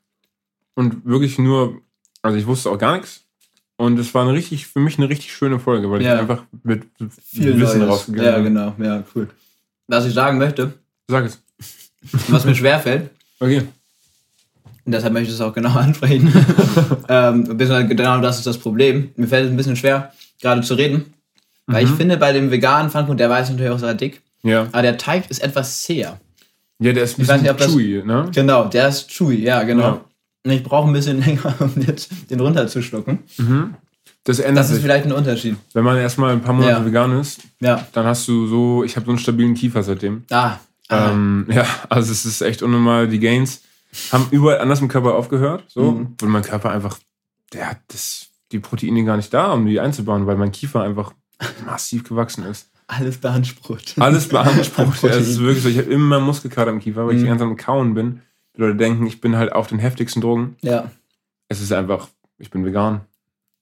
[0.75, 1.81] und wirklich nur,
[2.21, 3.23] also ich wusste auch gar nichts.
[3.79, 6.15] Und es war eine richtig, für mich eine richtig schöne Folge, weil Ja.
[6.15, 6.83] ich einfach mit
[7.31, 7.91] Viel Wissen Neues.
[7.91, 8.53] rausgegangen Ja, bin.
[8.55, 9.29] genau, ja, cool.
[9.88, 10.73] Was ich sagen möchte,
[11.07, 11.39] Sag es.
[12.29, 13.59] was mir schwerfällt, Okay.
[14.85, 16.33] und deshalb möchte ich es auch genau ansprechen,
[17.07, 19.11] ähm, genau das ist das Problem.
[19.15, 20.11] Mir fällt es ein bisschen schwer,
[20.41, 21.13] gerade zu reden,
[21.67, 21.91] weil Mhm.
[21.91, 24.63] ich finde, bei dem veganen Pfannkuchen, der war jetzt natürlich auch sehr dick, Ja.
[24.71, 26.19] aber der Teig ist etwas zäher.
[26.80, 28.30] Ja, der ist ein bisschen nicht, ob das- chewy, ne?
[28.34, 29.82] Genau, der ist chewy, ja, genau.
[29.84, 30.01] Ja.
[30.45, 33.19] Und ich brauche ein bisschen länger, um jetzt den runterzuschlucken.
[33.38, 33.73] Mhm.
[34.23, 34.84] Das ändert Das ist sich.
[34.84, 35.55] vielleicht ein Unterschied.
[35.73, 36.86] Wenn man erstmal ein paar Monate Ja.
[36.86, 37.88] vegan ist, Ja.
[37.93, 40.23] dann hast du so, ich habe so einen stabilen Kiefer seitdem.
[40.30, 40.57] Ah.
[40.89, 41.11] ah.
[41.11, 43.07] Ähm, ja, also es ist echt unnormal.
[43.07, 43.61] Die Gains
[44.11, 45.63] haben überall anders im Körper aufgehört.
[45.69, 46.15] So, Mhm.
[46.19, 46.99] weil mein Körper einfach,
[47.53, 51.13] der hat das, die Proteine gar nicht da, um die einzubauen, weil mein Kiefer einfach
[51.65, 52.69] massiv gewachsen ist.
[52.88, 53.95] Alles beansprucht.
[53.99, 55.03] Alles beansprucht.
[55.03, 55.69] ja, es ist wirklich so.
[55.69, 57.23] Ich habe immer Muskelkater im Kiefer, weil ich Mhm.
[57.23, 58.21] die ganze Zeit am Kauen bin.
[58.55, 60.55] Die Leute denken, ich bin halt auf den heftigsten Drogen.
[60.61, 60.89] Ja.
[61.49, 62.07] Es ist einfach,
[62.38, 63.01] ich bin vegan.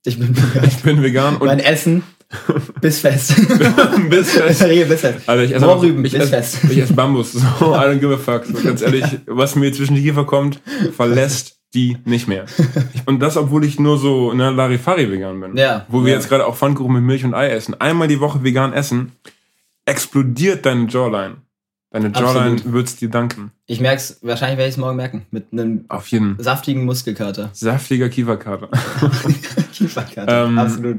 [0.05, 2.03] Ich bin Ich bin vegan und mein Essen
[2.81, 3.35] bis fest.
[4.09, 4.59] bis fest.
[4.59, 5.27] bis fest.
[5.27, 6.57] Alter, ich esse, einfach- ich, bis esse, fest.
[6.69, 7.31] ich esse Bambus.
[7.33, 8.45] So, I don't give a fuck.
[8.45, 10.59] So, ganz ehrlich, was mir zwischen die Kiefer kommt,
[10.95, 12.45] verlässt die nicht mehr.
[13.05, 15.57] Und das, obwohl ich nur so ne, Larifari vegan bin.
[15.57, 16.15] Ja, Wo wir ja.
[16.15, 17.79] jetzt gerade auch Pfannkuchen mit Milch und Ei essen.
[17.79, 19.11] Einmal die Woche vegan essen,
[19.85, 21.37] explodiert deine Jawline.
[21.91, 23.51] Deine Jawline wird's dir danken.
[23.67, 25.25] Ich merk's, wahrscheinlich werde ich es morgen merken.
[25.31, 26.35] Mit einem Auf jeden.
[26.41, 27.51] saftigen Muskelkater.
[27.53, 28.69] Saftiger Kieferkater.
[29.73, 30.45] Kieferkater.
[30.45, 30.97] Ähm, Absolut.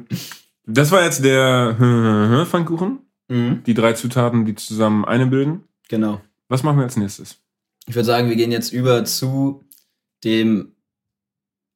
[0.66, 3.00] Das war jetzt der Pfannkuchen.
[3.28, 3.62] Mhm.
[3.66, 5.64] Die drei Zutaten, die zusammen eine bilden.
[5.88, 6.20] Genau.
[6.48, 7.38] Was machen wir als nächstes?
[7.88, 9.64] Ich würde sagen, wir gehen jetzt über zu
[10.24, 10.72] dem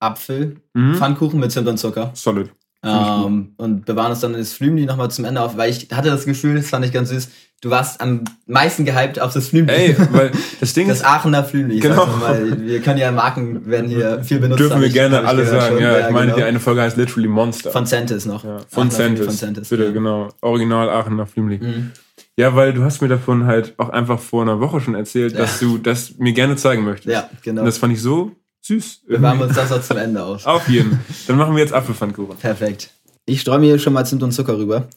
[0.01, 0.57] Apfel.
[0.74, 0.95] Mhm.
[0.95, 2.11] Pfannkuchen mit Zimt und Zucker.
[2.14, 2.51] Solid.
[2.82, 6.24] Ähm, und bewahren uns dann das Flümli nochmal zum Ende auf, weil ich hatte das
[6.24, 7.28] Gefühl, das fand ich ganz süß,
[7.61, 9.72] du warst am meisten gehypt auf das Flümli.
[9.72, 10.30] Ey, weil
[10.61, 11.80] das Ding das ist, Aachener Flümli.
[11.80, 12.06] Genau.
[12.06, 12.61] mal.
[12.61, 14.61] Wir können ja Marken, werden hier viel benutzt.
[14.61, 15.78] dürfen wir ich- gerne alle sagen.
[15.78, 16.36] Ja, ich meine, genau.
[16.36, 17.70] die eine Folge heißt literally Monster.
[17.70, 18.44] Von Centis noch.
[18.44, 19.68] ja, von Centis.
[19.68, 19.90] Bitte, ja.
[19.90, 20.28] genau.
[20.40, 21.58] Original Aachener Flümli.
[21.58, 21.90] Mhm.
[22.36, 25.58] Ja, weil du hast mir davon halt auch einfach vor einer Woche schon erzählt, dass
[25.58, 27.12] du das mir gerne zeigen möchtest.
[27.12, 27.61] Ja, genau.
[27.61, 28.32] Und das fand ich so
[28.62, 29.02] süß.
[29.08, 30.46] Bewahren wir uns das auch zum Ende auf.
[30.46, 31.00] Auf jeden.
[31.26, 32.36] Dann machen wir jetzt Apfelpfannkuchen.
[32.38, 32.90] Perfekt.
[33.26, 34.88] Ich streue mir hier schon mal Zimt und Zucker rüber.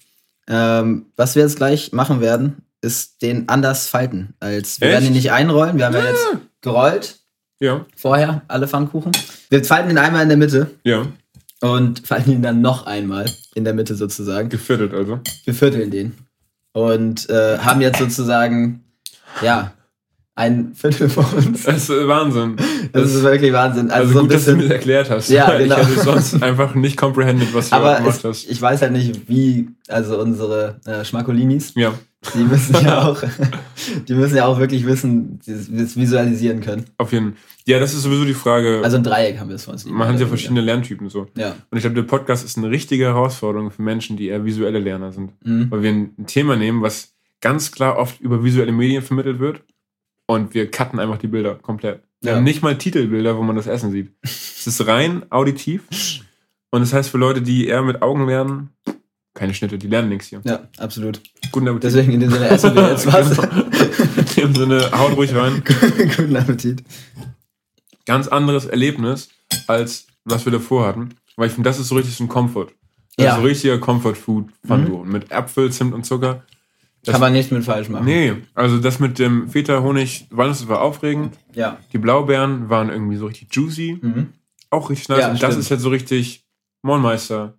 [0.47, 4.33] Ähm, was wir jetzt gleich machen werden, ist den anders falten.
[4.39, 4.93] Als wir Echt?
[4.93, 5.77] werden ihn nicht einrollen.
[5.77, 7.19] Wir haben ja jetzt gerollt
[7.59, 9.13] Ja, vorher alle Pfannkuchen.
[9.49, 11.07] Wir falten ihn einmal in der Mitte ja.
[11.61, 14.49] und falten ihn dann noch einmal in der Mitte sozusagen.
[14.49, 15.19] Geviertelt also.
[15.45, 16.13] Wir vierteln den
[16.73, 18.83] und äh, haben jetzt sozusagen
[19.41, 19.71] ja
[20.35, 21.63] ein Viertel vor uns.
[21.63, 22.55] Das ist Wahnsinn.
[22.91, 23.91] Das ist wirklich Wahnsinn.
[23.91, 24.69] Also, Also so ein gut, dass du mir bisschen.
[24.69, 25.29] das erklärt hast.
[25.29, 25.77] Ja, weil genau.
[25.79, 28.49] Ich hätte sonst einfach nicht comprehended, was du Aber gemacht es, hast.
[28.49, 31.93] ich weiß halt nicht, wie, also unsere äh, Schmakolinis, Ja,
[32.33, 33.21] die müssen ja auch,
[34.07, 36.85] die müssen ja auch wirklich wissen, das das visualisieren können.
[36.97, 37.37] auf jeden Fall.
[37.65, 38.81] Ja, das ist sowieso die Frage.
[38.83, 39.85] Also ein Dreieck haben wir es vor uns.
[39.85, 41.27] man hat ja verschiedene Lerntypen so.
[41.37, 41.55] Ja.
[41.69, 45.13] Und ich glaube, der Podcast ist eine richtige Herausforderung für Menschen, die eher visuelle Lerner
[45.13, 45.31] sind.
[45.45, 45.71] Mhm.
[45.71, 49.61] Weil wir ein Thema nehmen, was ganz klar oft über visuelle Medien vermittelt wird.
[50.25, 52.01] Und wir cutten einfach die Bilder komplett.
[52.21, 52.37] Wir Ja.
[52.37, 54.11] haben nicht mal Titelbilder, wo man das Essen sieht.
[54.21, 55.83] Es ist rein auditiv.
[56.71, 58.69] Und das heißt für Leute, die eher mit Augen lernen,
[59.35, 60.41] keine Schnitte, die lernen nichts hier.
[60.45, 61.19] Ja, absolut.
[61.51, 61.83] Guten Appetit.
[61.85, 63.37] Deswegen in dem Sinne essen wir jetzt was.
[64.37, 65.63] In dem Sinne, haut ruhig rein.
[66.17, 66.83] Guten Appetit.
[68.05, 69.29] Ganz anderes Erlebnis,
[69.67, 71.09] als was wir davor hatten.
[71.35, 72.67] Weil ich finde, das ist so richtig so ein Comfort.
[73.17, 73.31] Das Ja.
[73.33, 75.11] ist so richtiger Comfort-Food-Pfannkuchen.
[75.11, 76.43] Mit Äpfel, Zimt und Zucker.
[77.05, 78.05] Das- Kann man nichts mit falsch machen.
[78.05, 81.37] Nee, also das mit dem Feta-Honig, Walnuss war aufregend.
[81.53, 81.77] Ja.
[81.91, 83.99] Die Blaubeeren waren irgendwie so richtig juicy.
[84.01, 84.27] Mhm.
[84.69, 85.19] Auch richtig nice.
[85.19, 85.63] Ja, und das stimmt.
[85.63, 86.45] ist jetzt so richtig,
[86.81, 87.55] Moinmeister,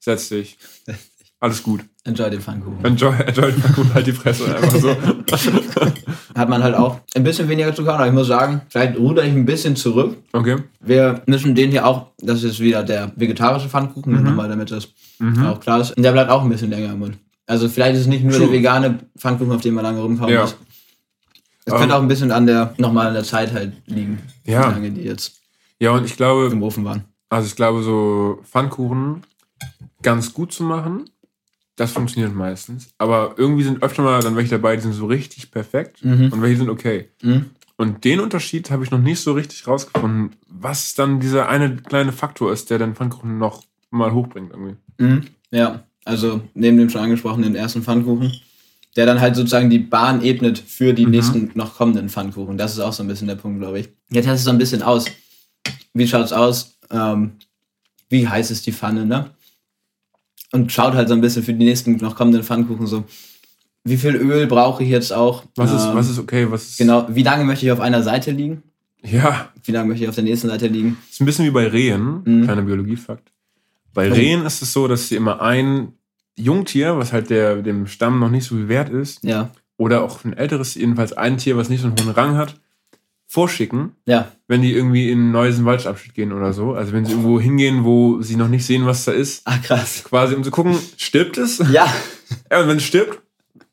[0.00, 0.58] setz dich.
[1.40, 1.82] Alles gut.
[2.02, 2.84] Enjoy den Pfannkuchen.
[2.84, 4.56] Enjoy, enjoy den Pfannkuchen, halt die Fresse.
[4.56, 4.88] Einfach so.
[6.34, 9.32] Hat man halt auch ein bisschen weniger Zucker, aber ich muss sagen, vielleicht ruder ich
[9.32, 10.16] ein bisschen zurück.
[10.32, 10.56] Okay.
[10.80, 14.22] Wir mischen den hier auch, das ist wieder der vegetarische Pfannkuchen, Mhm.
[14.24, 14.88] nochmal, damit das
[15.20, 15.46] Mhm.
[15.46, 15.92] auch klar ist.
[15.96, 17.18] Und der bleibt auch ein bisschen länger im Mund.
[17.48, 18.42] Also vielleicht ist es nicht nur True.
[18.46, 20.42] der vegane Pfannkuchen, auf dem man lange rumkauen Ja.
[20.42, 20.56] muss.
[21.64, 24.68] Es Aber- könnte auch ein bisschen an der, nochmal an der Zeit halt liegen, Ja.
[24.68, 25.40] wie lange die jetzt
[25.80, 27.04] Ja, und ich glaube, im Ofen waren.
[27.28, 29.22] Also ich glaube, so Pfannkuchen
[30.02, 31.08] ganz gut zu machen,
[31.76, 32.90] das funktioniert meistens.
[32.98, 36.32] Aber irgendwie sind öfter mal dann welche dabei, die sind so richtig perfekt Mhm.
[36.32, 37.08] und welche sind okay.
[37.22, 37.50] Mhm.
[37.76, 42.10] Und den Unterschied habe ich noch nicht so richtig rausgefunden, was dann dieser eine kleine
[42.12, 44.76] Faktor ist, der den Pfannkuchen noch mal hochbringt irgendwie.
[44.98, 45.22] Mhm.
[45.52, 48.32] Ja, also neben dem schon angesprochenen ersten Pfannkuchen,
[48.96, 51.10] der dann halt sozusagen die Bahn ebnet für die Mhm.
[51.10, 52.56] nächsten noch kommenden Pfannkuchen.
[52.58, 53.88] Das ist auch so ein bisschen der Punkt, glaube ich.
[54.10, 55.04] Jetzt test es so ein bisschen aus.
[55.94, 56.78] Wie schaut's aus?
[56.90, 57.32] Ähm,
[58.08, 59.30] wie heiß ist die Pfanne, ne?
[60.52, 63.04] Und schaut halt so ein bisschen für die nächsten noch kommenden Pfannkuchen so.
[63.84, 65.44] Wie viel Öl brauche ich jetzt auch?
[65.56, 66.78] Was ist, Ähm, was ist okay, was ist.
[66.78, 68.62] Genau, wie lange möchte ich auf einer Seite liegen?
[69.02, 70.96] Ja, Wie lange möchte ich auf der nächsten Seite liegen?
[71.10, 72.44] ist ein bisschen wie bei Rehen, Mhm.
[72.44, 73.30] kleiner Biologiefakt.
[73.94, 74.14] Bei Oh.
[74.14, 75.92] Rehen ist es so, dass sie immer ein
[76.38, 80.24] Jungtier, was halt der, dem Stamm noch nicht so viel wert ist, Ja, oder auch
[80.24, 82.54] ein älteres, jedenfalls ein Tier, was nicht so einen hohen Rang hat,
[83.26, 86.72] vorschicken, ja, wenn die irgendwie in einen neuen Waldabschnitt gehen oder so.
[86.72, 90.02] Also wenn sie irgendwo hingehen, wo sie noch nicht sehen, was da ist, ah krass.
[90.04, 91.58] quasi um zu gucken, stirbt es?
[91.70, 91.86] Ja,
[92.50, 93.20] Ja, und wenn es stirbt,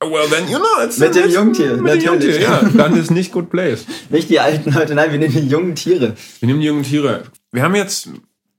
[0.02, 2.02] well then you know, it's Mit dem Jungtier, mit dem.
[2.02, 3.86] Jungtier, ja, dann ist nicht good place.
[4.10, 6.16] nicht die alten Leute, nein, wir nehmen die jungen Tiere.
[6.40, 7.24] Wir nehmen die jungen Tiere.
[7.52, 8.10] Wir haben jetzt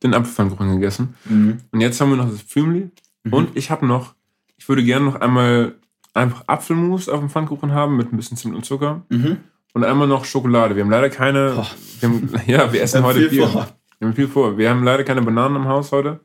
[0.02, 1.59] den Apfelpfannkuchen gegessen Mhm.
[1.72, 2.90] und jetzt haben wir noch das Flümli
[3.32, 4.14] und ich habe noch,
[4.56, 5.74] ich würde gerne noch einmal
[6.14, 9.02] einfach Apfelmus auf dem Pfannkuchen haben mit ein bisschen Zimt und Zucker.
[9.08, 9.38] Mhm.
[9.74, 10.74] Und einmal noch Schokolade.
[10.74, 11.52] Wir haben leider keine.
[11.54, 11.70] Boah.
[12.00, 13.68] Wir haben, ja, wir essen heute viel vor.
[13.98, 14.56] Wir haben viel vor.
[14.56, 16.20] Wir haben leider keine Bananen im Haus heute.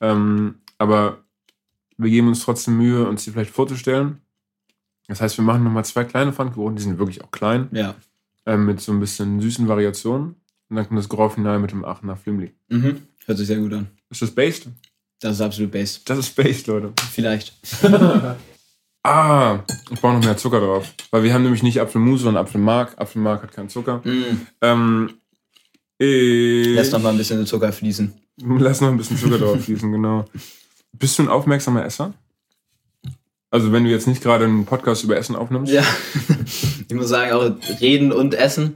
[0.00, 1.18] Ähm, aber
[1.96, 4.20] wir geben uns trotzdem Mühe, uns die vielleicht vorzustellen.
[5.08, 6.76] Das heißt, wir machen nochmal zwei kleine Pfannkuchen.
[6.76, 7.68] Die sind wirklich auch klein.
[7.72, 7.94] Ja.
[8.44, 10.36] Ähm, mit so ein bisschen süßen Variationen.
[10.68, 12.52] Und dann kommt das Grand Finale mit dem Aachener Flimli.
[12.68, 13.02] Mhm.
[13.26, 13.88] Hört sich sehr gut an.
[14.10, 14.68] Ist das based?
[15.22, 16.10] Das ist absolut based.
[16.10, 16.92] Das ist based, Leute.
[17.12, 17.54] Vielleicht.
[19.04, 20.94] Ah, ich brauche noch mehr Zucker drauf.
[21.10, 23.00] Weil wir haben nämlich nicht Apfelmus, sondern Apfelmark.
[23.00, 24.00] Apfelmark hat keinen Zucker.
[24.04, 24.46] Mhm.
[24.60, 25.14] Ähm,
[25.98, 28.14] ich Lass noch mal ein bisschen Zucker fließen.
[28.58, 30.26] Lass noch ein bisschen Zucker drauf fließen, genau.
[30.92, 32.14] Bist du ein aufmerksamer Esser?
[33.50, 35.72] Also wenn du jetzt nicht gerade einen Podcast über Essen aufnimmst?
[35.72, 35.84] Ja.
[36.88, 38.74] Ich muss sagen, auch reden und essen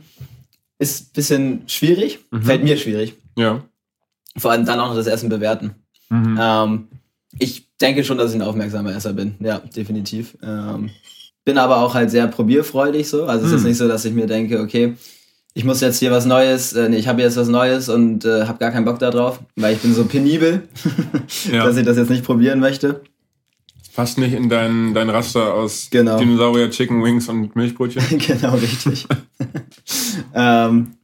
[0.78, 2.18] ist ein bisschen schwierig.
[2.30, 2.42] Mhm.
[2.42, 3.14] Fällt mir schwierig.
[3.36, 3.62] Ja.
[4.38, 5.74] Vor allem dann auch noch das Essen bewerten.
[6.10, 6.38] Mhm.
[6.40, 6.88] Ähm,
[7.38, 9.34] ich denke schon, dass ich ein aufmerksamer Esser bin.
[9.40, 10.36] Ja, definitiv.
[10.42, 10.90] Ähm,
[11.44, 13.24] bin aber auch halt sehr probierfreudig so.
[13.26, 13.68] Also es ist Hm.
[13.68, 14.96] nicht so, dass ich mir denke, okay,
[15.54, 18.44] ich muss jetzt hier was Neues, äh, nee, ich habe jetzt was Neues und äh,
[18.46, 20.68] habe gar keinen Bock darauf, weil ich bin so penibel,
[21.52, 21.64] Ja.
[21.64, 23.02] dass ich das jetzt nicht probieren möchte.
[23.94, 26.18] Passt nicht in dein, dein Raster aus Genau.
[26.18, 28.02] Dinosaurier, Chicken Wings und Milchbrötchen.
[28.18, 29.06] genau, richtig.
[30.34, 30.94] ähm,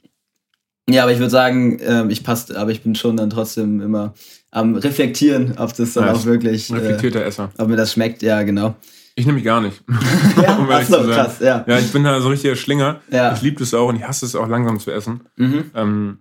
[0.90, 4.12] ja, aber ich würde sagen, ähm, ich passt, aber ich bin schon dann trotzdem immer
[4.52, 7.50] am reflektieren, ob das dann Ja, auch wirklich, äh, Reflektierter Esser.
[7.58, 8.22] ob mir das schmeckt.
[8.22, 8.76] Ja, genau.
[9.16, 9.82] Ich nämlich gar nicht.
[10.42, 11.64] Ja, Um ach so, krass, ja.
[11.66, 13.00] Ja, ich bin da so richtiger Schlinger.
[13.10, 13.32] Ja.
[13.34, 15.22] Ich liebe das auch und ich hasse es auch langsam zu essen.
[15.36, 15.70] Mhm.
[15.74, 16.18] Ähm,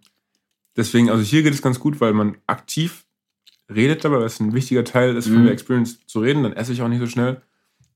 [0.76, 3.06] deswegen, also hier geht es ganz gut, weil man aktiv
[3.74, 5.44] redet dabei, weil es ein wichtiger Teil ist von Mhm.
[5.46, 7.42] der Experience zu reden, dann esse ich auch nicht so schnell.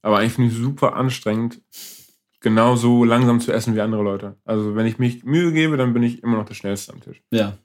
[0.01, 1.59] Aber eigentlich finde ich es super anstrengend,
[2.39, 4.35] genauso langsam zu essen wie andere Leute.
[4.45, 7.21] Also wenn ich mich Mühe gebe, dann bin ich immer noch der Schnellste am Tisch.
[7.31, 7.57] Ja.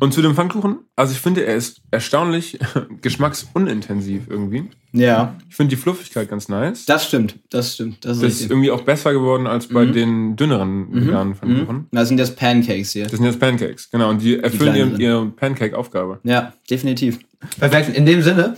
[0.00, 2.58] Und zu dem Pfannkuchen, also ich finde, er ist erstaunlich
[3.02, 4.70] geschmacksunintensiv irgendwie.
[4.92, 6.86] Ja, Ich finde die Fluffigkeit ganz nice.
[6.86, 8.04] das stimmt, das stimmt.
[8.04, 9.92] Das ist Das ist irgendwie auch besser geworden als bei Mhm.
[9.92, 11.76] den dünneren veganen Pfannkuchen.
[11.76, 11.86] Mhm.
[11.92, 13.04] Das sind jetzt Pancakes hier.
[13.04, 14.08] Das sind jetzt Pancakes, genau.
[14.10, 15.00] Und die erfüllen kleineren.
[15.00, 16.20] ihre, ihre Pancake-Aufgabe.
[16.24, 17.18] Ja, definitiv.
[17.58, 17.94] Perfekt.
[17.96, 18.56] In dem Sinne,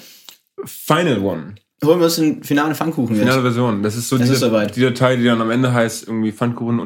[0.65, 1.55] Final One.
[1.85, 3.25] holen wir uns den finalen Pfannkuchen jetzt.
[3.25, 3.83] Finale Version.
[3.83, 6.79] Das ist so Es die, ist die Datei, die dann am Ende heißt irgendwie Pfannkuchen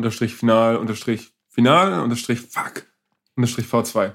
[3.36, 4.12] unterstrich final unterstrich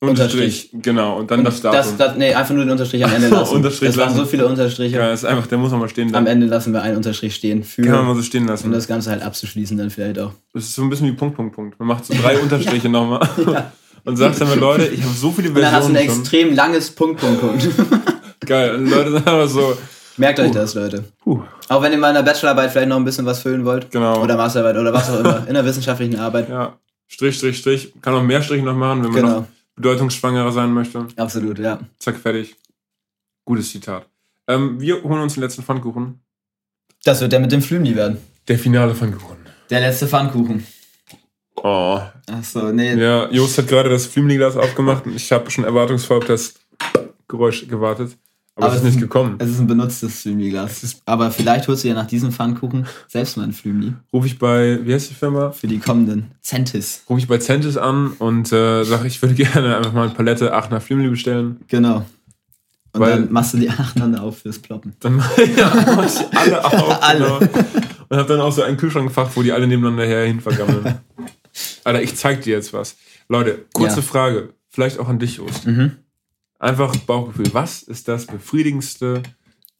[0.00, 0.82] final unterstrich V2.
[0.82, 1.18] Genau.
[1.18, 1.78] Und dann Und das Datum.
[1.78, 3.54] das, das, nee, einfach nur den Unterstrich am Ende lassen.
[3.56, 4.18] Unterstrich das waren lassen.
[4.18, 4.96] so viele Unterstriche.
[4.96, 6.26] ja, das ist einfach, der muss nochmal stehen Am bleiben.
[6.26, 8.66] Ende lassen wir einen Unterstrich stehen für, Kann man mal so stehen lassen.
[8.66, 10.32] um das Ganze halt abzuschließen dann vielleicht auch.
[10.52, 11.78] Das ist so ein bisschen wie Punkt, Punkt, Punkt.
[11.78, 13.26] Man macht so drei Unterstriche nochmal
[14.04, 16.10] und sagt dann mal, Leute, ich habe so viele Und dann hast du ein Versionen
[16.10, 16.20] schon.
[16.20, 17.68] extrem langes Punkt, Punkt, Punkt.
[18.44, 18.74] Geil.
[18.74, 19.76] Und Leute sagen aber so,
[20.16, 20.54] Merkt euch Puh.
[20.54, 21.02] das, Leute.
[21.24, 23.90] puh, Auch wenn ihr mal in der Bachelorarbeit vielleicht noch ein bisschen was füllen wollt.
[23.90, 24.22] Genau.
[24.22, 25.44] Oder Masterarbeit oder was auch immer.
[25.48, 26.48] In der wissenschaftlichen Arbeit.
[26.48, 26.78] ja,
[27.08, 27.92] Strich, Strich, Strich.
[28.00, 29.48] Kann auch mehr Striche noch machen, wenn man noch Genau.
[29.76, 31.06] bedeutungsschwangerer sein möchte.
[31.16, 31.80] Absolut, ja.
[31.98, 32.56] Zack, fertig.
[33.44, 34.06] Gutes Zitat.
[34.48, 36.20] Ähm, wir holen uns den letzten Pfannkuchen.
[37.04, 38.18] Das wird der mit dem Flümni werden.
[38.48, 39.36] Der finale Pfannkuchen.
[39.70, 40.66] Der letzte Pfannkuchen.
[41.56, 42.00] Oh.
[42.30, 42.94] Achso, nee.
[42.94, 46.54] Ja, Jost hat gerade das Flümli-Glas aufgemacht und ich habe schon erwartungsvoll auf das
[47.28, 48.16] Geräusch gewartet.
[48.56, 49.34] Aber, Aber es ist nicht gekommen.
[49.38, 51.02] Es ist ein benutztes Flümni-Glas.
[51.06, 53.94] Aber vielleicht holst du ja nach diesem Pfannkuchen selbst mal ein Flümni.
[54.12, 55.50] Rufe ich bei, wie heißt die Firma?
[55.50, 56.30] Für die kommenden.
[56.40, 57.02] Centis.
[57.10, 60.52] Rufe ich bei Centis an und äh, sage, ich würde gerne einfach mal eine Palette
[60.54, 61.60] Aachener Flümli bestellen.
[61.66, 62.04] Genau.
[62.92, 64.94] Und Weil- dann machst du die aneinander auf fürs Ploppen.
[65.00, 65.18] Dann
[65.56, 67.02] ja, mach ich alle auf.
[67.02, 67.18] Alle.
[67.18, 67.38] Genau.
[68.10, 70.98] Und habe dann auch so ein Kühlschrankfach, wo die alle nebeneinander herhin vergammeln.
[71.82, 72.96] Alter, ich zeig dir jetzt was.
[73.28, 74.02] Leute, kurze Ja.
[74.02, 74.50] Frage.
[74.68, 75.66] Vielleicht auch an dich, Jost.
[75.66, 75.92] Mhm.
[76.64, 77.52] Einfach Bauchgefühl.
[77.52, 79.22] Was ist das befriedigendste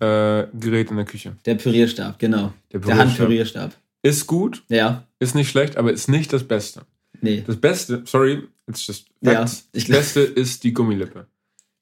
[0.00, 1.36] äh, Gerät in der Küche?
[1.46, 2.52] Der Pürierstab, genau.
[2.72, 3.06] Der Der, Pürierstab.
[3.08, 3.72] Handpürierstab.
[4.02, 5.04] Ist gut, Ja.
[5.18, 6.82] ist nicht schlecht, aber ist nicht das Beste.
[7.22, 7.42] Nee.
[7.46, 9.68] Das Beste, sorry, it's just Ja, facts.
[9.72, 11.26] ich das Beste ist die Gummilippe.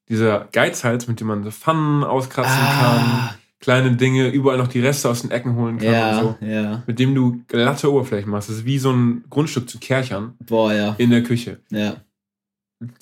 [0.07, 4.79] Dieser Geizhals, mit dem man so Pfannen auskratzen kann, Ah, kleine Dinge, überall noch die
[4.79, 6.45] Reste aus den Ecken holen kann ja, und so.
[6.45, 6.83] ja.
[6.87, 8.47] Mit dem du glatte Oberflächen machst.
[8.49, 10.95] Das ist wie so ein Grundstück zu Kerchern Boah, ja.
[10.97, 11.59] in der Küche.
[11.71, 11.97] Ja.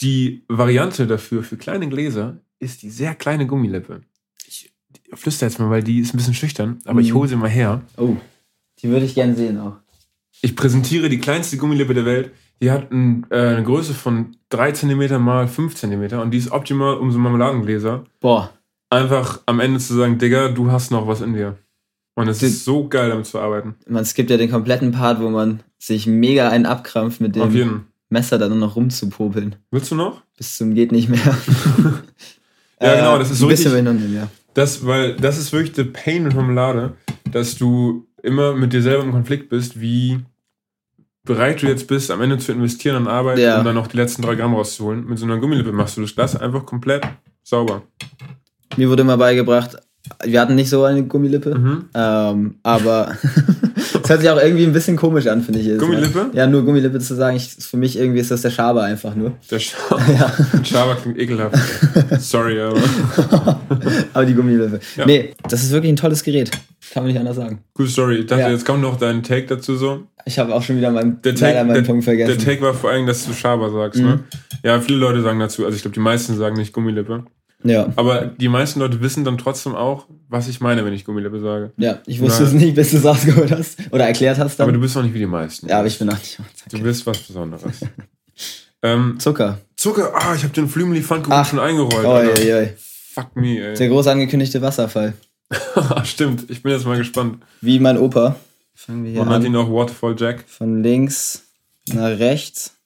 [0.02, 4.02] Die Variante dafür für kleine Gläser ist die sehr kleine Gummilippe.
[4.48, 4.72] Ich
[5.14, 7.16] flüster jetzt mal, weil die ist ein bisschen schüchtern, aber ich Mhm.
[7.18, 7.82] hole sie mal her.
[7.98, 8.16] Oh.
[8.82, 9.78] Die würde ich gern sehen auch.
[10.42, 12.32] Ich präsentiere die kleinste Gummilippe der Welt.
[12.62, 16.52] Die hat ein, äh, eine Größe von 3 cm mal 5 cm und die ist
[16.52, 18.52] optimal, um so Marmeladengläser Boah.
[18.90, 21.58] einfach am Ende zu sagen, Digga, du hast noch was in dir.
[22.14, 23.76] Und es ist so geil, damit zu arbeiten.
[23.88, 27.56] Man skippt ja den kompletten Part, wo man sich mega einen abkrampft mit Auf dem
[27.56, 27.88] jeden.
[28.12, 29.56] Messer dann nur noch rumzupopeln.
[29.72, 30.22] Willst du noch?
[30.38, 31.20] Bis zum geht nicht mehr.
[32.84, 34.28] Ja, genau, das ist so Ein bisschen richtig- ja.
[34.56, 36.94] Das, weil das ist wirklich der Pain mit Marmelade,
[37.32, 40.20] dass du immer mit dir selber im Konflikt bist, wie
[41.24, 43.60] bereit du jetzt bist, am Ende zu investieren an Arbeit, Ja.
[43.60, 45.06] um dann noch die letzten drei Gramm rauszuholen.
[45.06, 47.04] Mit so einer Gummilippe machst du das Glas einfach komplett
[47.44, 47.84] sauber.
[48.78, 49.78] Mir wurde immer beigebracht,
[50.26, 51.86] wir hatten nicht so eine Gummilippe, Mhm.
[51.94, 53.16] ähm, aber
[54.04, 55.66] es hört sich auch irgendwie ein bisschen komisch an, finde ich.
[55.68, 55.88] jedes Mal.
[55.88, 56.26] Gummilippe?
[56.34, 59.34] Ja, nur Gummilippe zu sagen, ich, für mich irgendwie ist das der Schaber einfach nur.
[59.50, 59.76] Der Scha
[60.12, 60.32] Ja.
[60.64, 61.56] Schaber klingt ekelhaft.
[62.20, 62.80] Sorry, aber.
[64.14, 64.80] aber die Gummilippe.
[64.98, 65.06] Ja.
[65.06, 66.52] Nee, das ist wirklich ein tolles Gerät.
[66.94, 67.60] Kann man nicht anders sagen.
[67.78, 68.16] Cool Story.
[68.18, 68.50] Ich dachte, Ja.
[68.50, 70.04] jetzt kommt noch dein Take dazu so.
[70.26, 72.44] Ich habe auch schon wieder meinen, Der Take, meinen der, Punkt der vergessen.
[72.46, 74.06] Take war vor allem, dass du Schaber sagst, Mhm.
[74.08, 74.20] ne?
[74.64, 77.24] Ja, viele Leute sagen dazu, also ich glaube, die meisten sagen nicht Gummilippe.
[77.64, 77.92] Ja.
[77.96, 81.72] Aber die meisten Leute wissen dann trotzdem auch, was ich meine, wenn ich Gummilippe sage.
[81.78, 82.56] ja, ich wusste Nein.
[82.56, 84.66] es nicht, bis du es rausgeholt hast oder erklärt hast dann.
[84.66, 85.68] Aber du bist auch nicht wie die meisten.
[85.68, 86.40] ja, aber ich bin auch nicht.
[86.72, 87.82] Du bist was Besonderes.
[88.82, 89.60] ähm, Zucker.
[89.76, 92.06] Zucker, ah, ich habe den Flümli Pfannkuchen schon eingerollt.
[92.06, 92.74] Oi, oi, oi.
[93.14, 93.76] Fuck me, ey.
[93.76, 95.14] Der groß angekündigte Wasserfall.
[96.04, 97.44] Stimmt, ich bin jetzt mal gespannt.
[97.60, 98.38] Wie mein Opa.
[98.74, 99.66] Fangen wir hier Man nennt ihn an.
[99.66, 100.46] auch Waterfall Jack.
[100.48, 101.44] Von links
[101.88, 102.78] nach rechts.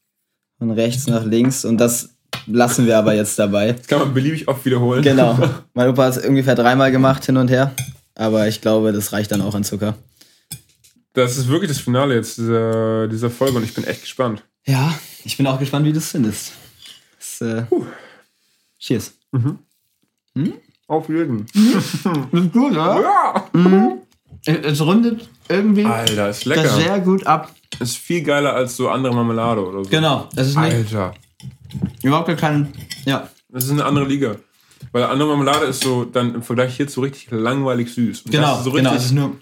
[0.57, 1.63] Von rechts nach links.
[1.63, 2.14] Und das
[2.47, 3.73] lassen wir aber jetzt dabei.
[3.73, 5.01] Das kann man beliebig oft wiederholen.
[5.01, 5.37] Genau.
[5.73, 7.71] Mein Opa hat es ungefähr dreimal gemacht, hin und her.
[8.15, 9.95] Aber ich glaube, das reicht dann auch an Zucker.
[11.13, 14.43] Das ist wirklich das Finale jetzt dieser, dieser Folge und ich bin echt gespannt.
[14.65, 14.93] Ja,
[15.23, 16.51] ich bin auch gespannt, wie du es findest.
[17.17, 17.63] Das, äh,
[18.79, 19.13] cheers.
[20.87, 21.45] Auf jeden.
[21.45, 23.01] Ist gut, oder?
[23.01, 23.49] Ja.
[24.45, 26.99] Es rundet irgendwie Alter, ist lecker.
[26.99, 27.51] gut ab.
[27.79, 29.89] Ist viel geiler als so andere Marmelade oder so.
[29.89, 30.29] Genau.
[30.35, 31.13] Es ist nicht Alter,
[32.03, 32.71] überhaupt kein.
[33.05, 33.29] Ja.
[33.49, 34.35] das ist eine andere Liga.
[34.91, 38.21] Weil andere Marmelade ist so dann im Vergleich hierzu richtig langweilig süß.
[38.23, 38.47] Und Genau.
[38.51, 38.89] das ist so genau.
[38.91, 39.35] richtig, Es ist nur.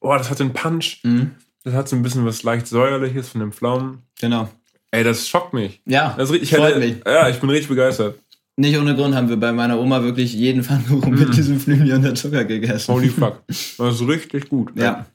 [0.00, 1.00] oh, das hat einen Punch.
[1.02, 1.32] Mhm.
[1.64, 3.98] Das hat so ein bisschen was leicht säuerliches von den Pflaumen.
[4.20, 4.48] Genau.
[4.90, 5.80] Ey, das schockt mich.
[5.86, 6.14] Ja.
[6.16, 6.96] Das richtig, ich freut hätte, mich.
[7.06, 8.18] Ja, ich bin richtig begeistert.
[8.56, 12.02] Nicht ohne Grund haben wir bei meiner Oma wirklich jeden Pfannkuchen mit diesem Flügel und
[12.02, 12.92] der Zucker gegessen.
[12.94, 13.42] Holy fuck.
[13.48, 14.70] Das ist richtig gut.
[14.76, 15.06] Ja.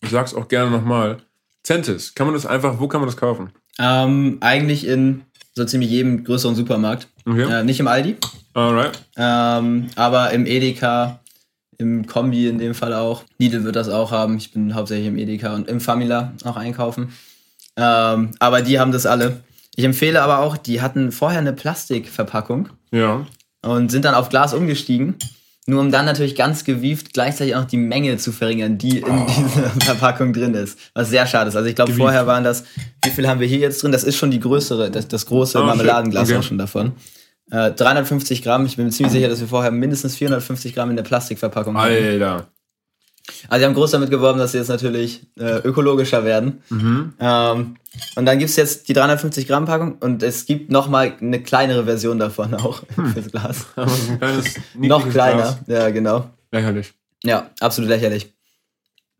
[0.00, 1.18] Ich sag's auch gerne nochmal.
[1.62, 3.50] Centis, kann man das einfach, wo kann man das kaufen?
[3.78, 5.22] Ähm, eigentlich in
[5.58, 7.08] so ziemlich jedem größeren Supermarkt.
[7.26, 7.42] Okay.
[7.60, 8.16] Äh, nicht im Aldi,
[8.54, 8.98] Alright.
[9.16, 11.20] ähm, aber im Edeka,
[11.76, 13.22] im Kombi in dem Fall auch.
[13.38, 14.36] Lidl wird das auch haben.
[14.38, 17.12] Ich bin hauptsächlich im Edeka und im Famila auch einkaufen.
[17.76, 19.40] Ähm, aber die haben das alle.
[19.76, 23.24] Ich empfehle aber auch, die hatten vorher eine Plastikverpackung Ja.
[23.62, 25.14] und sind dann auf Glas umgestiegen.
[25.68, 29.68] Nur um dann natürlich ganz gewieft gleichzeitig auch die Menge zu verringern, die in dieser
[29.84, 30.78] Verpackung drin ist.
[30.94, 31.56] Was sehr schade ist.
[31.56, 32.64] Also ich glaube, vorher waren das,
[33.04, 33.92] wie viel haben wir hier jetzt drin?
[33.92, 35.66] Das ist schon die größere, das, das große shit.
[35.66, 36.38] Marmeladenglas Okay.
[36.38, 36.92] auch schon davon.
[37.50, 38.64] Äh, 350 Gramm.
[38.64, 41.92] Ich bin mir ziemlich sicher, dass wir vorher mindestens 450 Gramm in der Plastikverpackung hatten.
[41.92, 42.48] Alter.
[43.48, 46.62] Also sie haben groß damit geworben, dass sie jetzt natürlich äh, ökologischer werden.
[46.70, 47.14] Mhm.
[47.20, 47.76] Ähm,
[48.16, 51.42] und dann gibt es jetzt die 350 Gramm Packung und es gibt noch mal eine
[51.42, 53.66] kleinere Version davon auch fürs Glas.
[54.74, 55.42] Noch kleiner.
[55.42, 55.58] Glas.
[55.66, 56.30] Ja, genau.
[56.52, 56.92] Lächerlich.
[57.24, 58.32] Ja, absolut lächerlich.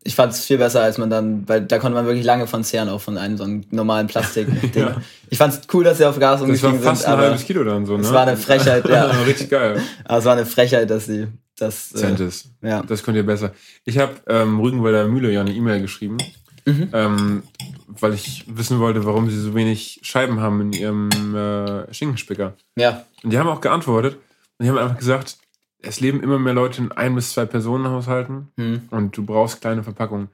[0.03, 2.63] Ich fand es viel besser, als man dann, weil da konnte man wirklich lange von
[2.63, 4.71] zehren, auch von einem so einem normalen Plastik-Ding.
[4.75, 4.95] Ja.
[5.29, 7.43] Ich fand es cool, dass sie auf Gas Das war umgestiegen fast sind, ein halbes
[7.45, 8.03] Kilo dann so, ne?
[8.03, 9.05] es war eine Frechheit, ja.
[9.05, 9.81] Richtig geil.
[10.05, 11.27] aber es war eine Frechheit, dass sie
[11.57, 11.91] das.
[11.93, 12.49] Äh, Centis.
[12.61, 12.81] ja.
[12.81, 13.51] Das könnt ihr besser.
[13.83, 16.17] Ich habe ähm, Rügenwalder Mühle ja eine E-Mail geschrieben,
[16.65, 16.89] Mhm.
[16.93, 17.43] ähm,
[17.87, 22.53] weil ich wissen wollte, warum sie so wenig Scheiben haben in ihrem äh, Schinkenspicker.
[22.75, 24.15] ja, Und die haben auch geantwortet
[24.57, 25.37] und die haben einfach gesagt,
[25.81, 28.81] es leben immer mehr Leute in ein bis zwei Personenhaushalten Hm.
[28.91, 30.29] und du brauchst kleine Verpackungen.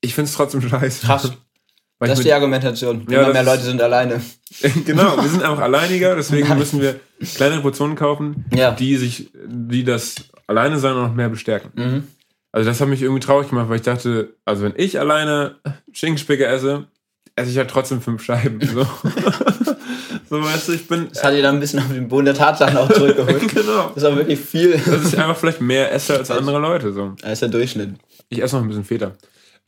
[0.00, 1.06] Ich finde es trotzdem scheiße.
[1.06, 1.32] Krass.
[1.98, 3.06] Weil das ist die Argumentation.
[3.08, 4.20] Ja, Immer mehr Leute sind alleine.
[4.84, 6.98] genau, wir sind einfach alleiniger, deswegen müssen wir
[7.36, 8.72] kleinere Portionen kaufen, Ja.
[8.72, 10.16] die sich, die das
[10.48, 11.70] alleine sein noch mehr bestärken.
[11.76, 12.08] Mhm.
[12.50, 15.56] Also das hat mich irgendwie traurig gemacht, weil ich dachte, also wenn ich alleine
[15.92, 16.88] Schinkenspicker esse,
[17.36, 18.60] esse ich halt trotzdem fünf Scheiben.
[18.60, 18.84] So,
[20.32, 21.08] so weißt du, ich bin.
[21.10, 23.48] Das hat ihr dann ein bisschen auf den Boden der Tatsachen auch zurückgeholt.
[23.54, 23.88] genau.
[23.94, 24.72] Das ist auch wirklich viel.
[24.72, 26.92] Dass ich einfach vielleicht mehr esse als andere Leute.
[26.94, 27.12] So.
[27.20, 27.90] Das ist der Durchschnitt.
[28.30, 29.12] Ich esse noch ein bisschen Feta.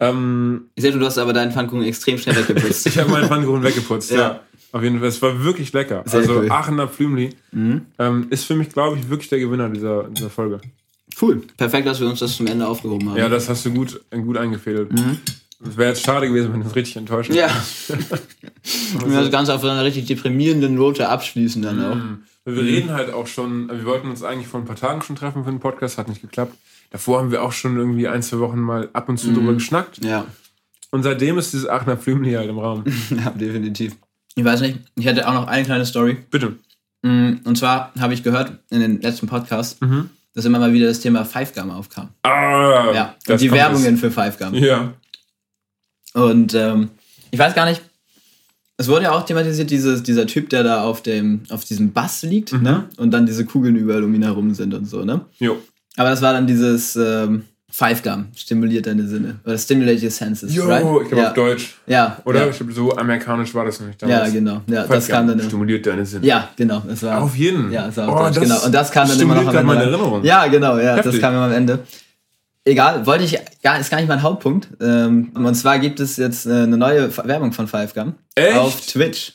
[0.00, 2.86] Ähm, Ich sehe, du hast aber deinen Pfannkuchen extrem schnell weggeputzt.
[2.86, 4.10] ich habe meinen Pfannkuchen weggeputzt.
[4.10, 4.16] Ja.
[4.18, 4.40] Ja.
[4.72, 5.08] Auf jeden Fall.
[5.08, 6.02] Es war wirklich lecker.
[6.06, 6.50] Sehr also cool.
[6.50, 7.82] Aachener Flümli Mhm.
[7.98, 10.60] ähm, ist für mich, glaube ich, wirklich der Gewinner dieser, dieser Folge.
[11.20, 11.42] Cool.
[11.56, 13.18] Perfekt, dass wir uns das zum Ende aufgehoben haben.
[13.18, 14.90] Ja, das hast du gut, gut eingefädelt.
[15.68, 17.48] Es wäre jetzt schade gewesen, wenn das richtig enttäuschend Ja.
[17.88, 21.96] Und wir das Ganze auf einer richtig deprimierenden Note abschließen dann auch.
[22.46, 25.44] Wir reden halt auch schon, wir wollten uns eigentlich vor ein paar Tagen schon treffen
[25.44, 26.54] für den Podcast, hat nicht geklappt.
[26.90, 30.04] Davor haben wir auch schon irgendwie ein, zwei Wochen mal ab und zu drüber geschnackt.
[30.04, 30.26] Ja.
[30.90, 32.84] Und seitdem ist dieses Aachener Flümli halt im Raum.
[33.10, 33.96] ja, definitiv.
[34.36, 36.18] Ich weiß nicht, ich hätte auch noch eine kleine Story.
[36.30, 36.56] Bitte.
[37.02, 39.78] Mm, Und zwar habe ich gehört in den letzten Podcast,
[40.34, 42.10] dass immer mal wieder das Thema Five Gum aufkam.
[42.22, 44.54] Ah, Ja, und die Werbungen für Five Gum.
[44.54, 44.92] Ja.
[46.14, 46.90] Und ähm,
[47.30, 47.82] ich weiß gar nicht,
[48.76, 52.22] es wurde ja auch thematisiert, dieses, dieser Typ, der da auf, dem, auf diesem Bass
[52.22, 52.62] liegt, Mhm.
[52.62, 52.84] ne?
[52.96, 55.20] Und dann diese Kugeln überall um ihn herum sind und so, ne?
[55.38, 55.58] Jo.
[55.96, 59.36] Aber das war dann dieses ähm, Five Gum, stimuliert deine Sinne.
[59.44, 60.82] Oder stimulate your senses, Jo, right?
[61.02, 61.28] ich glaube ja.
[61.28, 61.74] auf Deutsch.
[61.86, 62.44] Ja, Oder?
[62.44, 62.50] ja.
[62.50, 64.32] Ich glaube, so amerikanisch war das nicht Ja, damals.
[64.32, 64.60] genau.
[64.68, 65.40] Ja, Five das kam dann.
[65.40, 66.26] Stimuliert deine Sinne.
[66.26, 66.82] Ja, genau.
[66.86, 67.70] Das war, Auf jeden.
[67.72, 68.64] Ja, das war auf Oh, Deutsch, das genau.
[68.64, 69.84] Und das kam dann immer noch stimuliert am Ende.
[69.86, 70.24] meine Erinnerung.
[70.24, 71.20] Ja, genau, ja, das Heftig.
[71.20, 71.78] kam immer am Ende.
[72.66, 74.68] Egal, wollte ich gar, ist gar nicht mein Hauptpunkt.
[74.80, 78.14] Ähm, und zwar gibt es jetzt äh, eine neue Werbung von Five Gum.
[78.34, 78.56] Echt?
[78.56, 79.34] Auf Twitch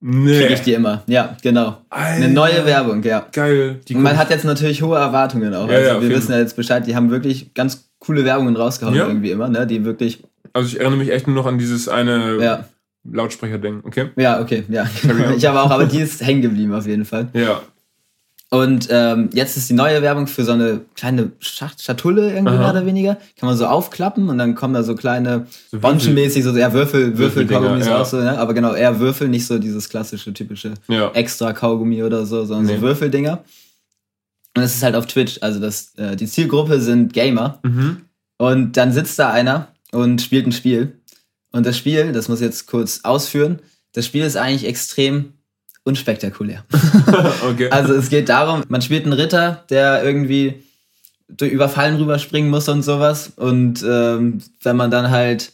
[0.00, 0.40] Nee.
[0.40, 1.02] kriege ich die immer.
[1.06, 1.78] Ja, genau.
[1.88, 2.28] Eine Alter.
[2.28, 3.26] neue Werbung, ja.
[3.32, 3.80] Geil.
[3.88, 5.68] Die Und man hat jetzt natürlich hohe Erwartungen auch.
[5.70, 8.94] Ja, also ja, wir wissen ja jetzt Bescheid, die haben wirklich ganz coole Werbungen rausgehauen
[8.94, 9.06] Ja.
[9.06, 9.66] irgendwie immer, ne?
[9.66, 10.22] Die wirklich,
[10.52, 12.64] also ich erinnere mich echt nur noch an dieses eine ja,
[13.10, 13.80] Lautsprecher-Ding.
[13.84, 14.10] Okay?
[14.16, 14.84] ja, okay, ja.
[15.36, 17.28] Ich habe auch, aber die ist hängen geblieben auf jeden Fall.
[17.32, 17.62] Ja.
[18.48, 22.58] Und ähm, jetzt ist die neue Werbung für so eine kleine Schacht Schatulle irgendwie Aha.
[22.58, 23.14] mehr oder weniger.
[23.36, 27.18] Kann man so aufklappen und dann kommen da so kleine So Bonschenmäßig, so ja, Würfel,
[27.18, 28.00] Würfeldinger, Würfel-Kaugummis ja.
[28.00, 28.38] auch so, ne?
[28.38, 31.10] Aber genau, eher Würfel, nicht so dieses klassische, typische Ja.
[31.12, 32.76] extra Kaugummi oder so, sondern Nee.
[32.76, 33.42] so Würfeldinger.
[34.56, 35.38] Und es ist halt auf Twitch.
[35.40, 37.58] Also das, äh, die Zielgruppe sind Gamer.
[37.64, 38.02] Mhm.
[38.38, 41.00] Und dann sitzt da einer und spielt ein Spiel.
[41.50, 43.58] Und das Spiel, das muss ich jetzt kurz ausführen,
[43.92, 45.32] das Spiel ist eigentlich extrem
[45.86, 46.64] unspektakulär.
[47.48, 47.70] okay.
[47.70, 50.62] Also es geht darum, man spielt einen Ritter, der irgendwie
[51.28, 53.32] durch über Fallen rüberspringen muss und sowas.
[53.36, 55.52] Und ähm, wenn man dann halt,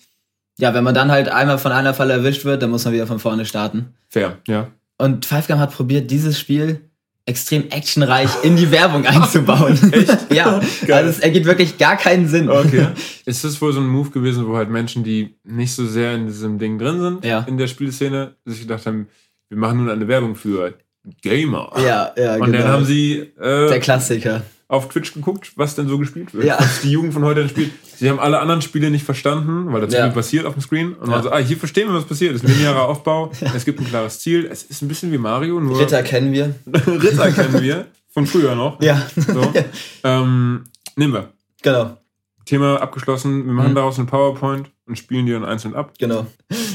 [0.59, 3.07] ja, wenn man dann halt einmal von einer Falle erwischt wird, dann muss man wieder
[3.07, 3.95] von vorne starten.
[4.09, 4.69] Fair, ja.
[4.99, 6.81] Und Five Gum hat probiert, dieses Spiel
[7.25, 9.79] extrem actionreich in die Werbung einzubauen.
[9.93, 10.33] Echt?
[10.35, 10.97] ja, Geil.
[10.97, 12.51] also es ergibt wirklich gar keinen Sinn.
[12.51, 12.89] Okay.
[13.25, 16.27] Ist das wohl so ein Move gewesen, wo halt Menschen, die nicht so sehr in
[16.27, 17.45] diesem Ding drin sind, Ja.
[17.49, 19.07] in der Spielszene, sich gedacht haben,
[19.53, 20.73] wir machen nun eine Werbung für
[21.21, 21.71] Gamer.
[21.77, 24.43] Ja, ja, Und dann haben sie Der äh, Klassiker.
[24.69, 26.45] auf Twitch geguckt, was denn so gespielt wird.
[26.47, 26.57] Ja.
[26.59, 27.71] Was die Jugend von heute denn spielt.
[27.97, 30.05] Sie haben alle anderen Spiele nicht verstanden, weil da zu Ja.
[30.05, 30.95] viel passiert auf dem Screen.
[30.95, 31.13] Und Ja.
[31.13, 32.35] waren so, ah, hier verstehen wir, was passiert.
[32.35, 34.49] Es ist ein linearer Aufbau, es gibt ein klares Ziel.
[34.51, 36.55] Es ist ein bisschen wie Mario, nur Ritter kennen wir.
[36.87, 37.87] Ritter kennen wir.
[38.09, 38.81] Von früher noch.
[38.83, 39.53] Ja, So.
[40.05, 40.65] ähm,
[40.97, 41.29] nehmen wir.
[41.63, 41.99] genau,
[42.45, 43.47] Thema abgeschlossen.
[43.47, 43.77] Wir machen Mhm.
[43.77, 45.93] daraus einen PowerPoint und spielen die dann einzeln ab.
[45.99, 46.27] genau.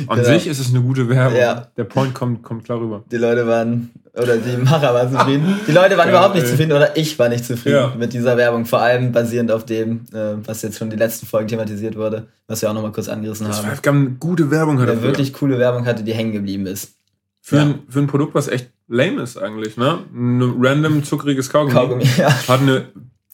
[0.07, 0.23] An Genau.
[0.23, 1.37] sich ist es eine gute Werbung.
[1.37, 1.67] Ja.
[1.77, 3.03] Der Point kommt, kommt klar rüber.
[3.11, 5.59] Die Leute waren, oder die Macher waren zufrieden.
[5.67, 6.49] Die Leute waren Ja, überhaupt nicht ey.
[6.51, 7.93] zufrieden oder ich war nicht zufrieden Ja.
[7.97, 8.65] mit dieser Werbung.
[8.65, 12.61] Vor allem basierend auf dem, äh, was jetzt schon die letzten Folgen thematisiert wurde, was
[12.61, 13.79] wir auch nochmal kurz angerissen Das haben.
[13.83, 14.87] Gum eine gute Werbung hat.
[14.87, 16.93] Der wirklich coole Werbung hatte, die hängen geblieben ist.
[17.41, 17.61] Für, Ja.
[17.63, 19.99] ein, für ein Produkt, was echt lame ist eigentlich, ne?
[20.13, 21.73] Ein random zuckriges Kaugummi.
[21.73, 22.29] Kaugummi, ja.
[22.47, 22.85] Hat eine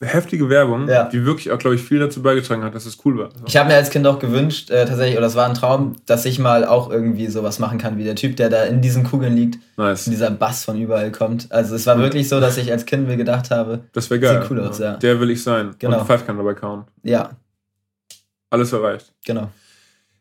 [0.01, 1.05] heftige Werbung, Ja.
[1.05, 3.29] die wirklich auch, glaube ich, viel dazu beigetragen hat, dass es cool war.
[3.45, 6.25] Ich habe mir als Kind auch gewünscht, äh, tatsächlich, oder es war ein Traum, dass
[6.25, 9.35] ich mal auch irgendwie sowas machen kann wie der Typ, der da in diesen Kugeln
[9.35, 10.07] liegt Nice.
[10.07, 11.51] und dieser Bass von überall kommt.
[11.51, 14.41] Also es war wirklich so, dass ich als Kind mir gedacht habe, Das wäre geil.
[14.41, 14.95] Sieht cool aus, ja.
[14.97, 15.75] Der will ich sein.
[15.79, 15.99] Genau.
[16.01, 16.83] Und Five kann dabei kauen.
[17.03, 17.29] ja,
[18.49, 19.13] Alles erreicht.
[19.25, 19.49] genau.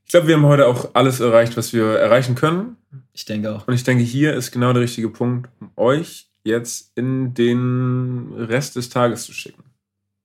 [0.04, 2.76] Ich glaube, wir haben heute auch alles erreicht, was wir erreichen können.
[3.14, 3.66] Ich denke auch.
[3.66, 8.76] Und ich denke, hier ist genau der richtige Punkt, um euch jetzt in den Rest
[8.76, 9.62] des Tages zu schicken.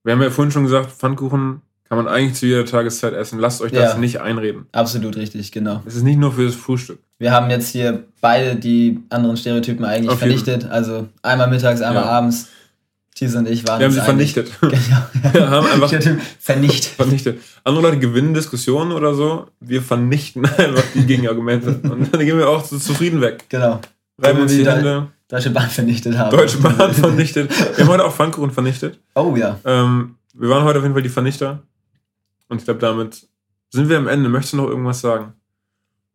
[0.03, 3.39] Wir haben ja vorhin schon gesagt, Pfannkuchen kann man eigentlich zu jeder Tageszeit essen.
[3.39, 3.97] Lasst euch das Ja.
[3.97, 4.65] nicht einreden.
[4.74, 5.82] Absolut richtig, genau.
[5.86, 6.99] Es ist nicht nur fürs Frühstück.
[7.20, 10.38] Wir haben jetzt hier beide die anderen Stereotypen eigentlich Auf jeden.
[10.38, 10.70] vernichtet.
[10.72, 12.09] Also einmal mittags, einmal Ja.
[12.09, 12.49] abends.
[13.15, 14.51] Thies und ich waren Wir haben sie vernichtet.
[14.61, 15.34] Genau.
[15.34, 15.89] Wir haben einfach
[16.39, 16.86] vernichtet.
[16.95, 17.39] vernichtet.
[17.63, 19.47] Andere Leute gewinnen Diskussionen oder so.
[19.59, 21.80] Wir vernichten einfach die Gegenargumente.
[21.84, 23.45] Und dann gehen wir auch so zufrieden weg.
[23.49, 23.80] Genau.
[24.20, 25.07] Reiben wir uns die Hände.
[25.28, 26.36] Deutsche Bahn vernichtet haben.
[26.36, 27.49] Deutsche Bahn vernichtet.
[27.78, 28.99] Wir haben heute auch Pfannkuchen vernichtet.
[29.15, 29.59] Oh ja.
[29.65, 31.63] Ähm, wir waren heute auf jeden Fall die Vernichter.
[32.47, 33.28] Und ich glaube, damit
[33.71, 34.30] sind wir am Ende.
[34.30, 35.34] Möchtest du noch irgendwas sagen?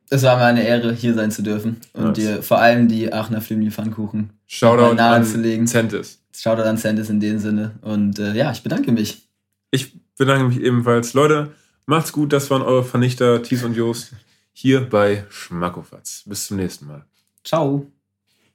[0.09, 1.81] Es war mir eine Ehre, hier sein zu dürfen.
[1.93, 2.17] Und Nice.
[2.17, 5.67] dir vor allem die Aachener Flümli Pfannkuchen Shoutout Mal nahe an zu legen.
[5.67, 6.21] Centis.
[6.35, 7.73] Shoutout an Sandis in dem Sinne.
[7.83, 9.23] Und äh, ja, ich bedanke mich.
[9.71, 11.13] Ich bedanke mich ebenfalls.
[11.15, 11.53] Leute,
[11.87, 12.33] macht's gut.
[12.33, 14.13] Das waren eure Vernichter, Thies und Jost,
[14.53, 16.23] hier bei Schmackofatz.
[16.27, 17.05] Bis zum nächsten Mal.
[17.45, 17.87] Ciao.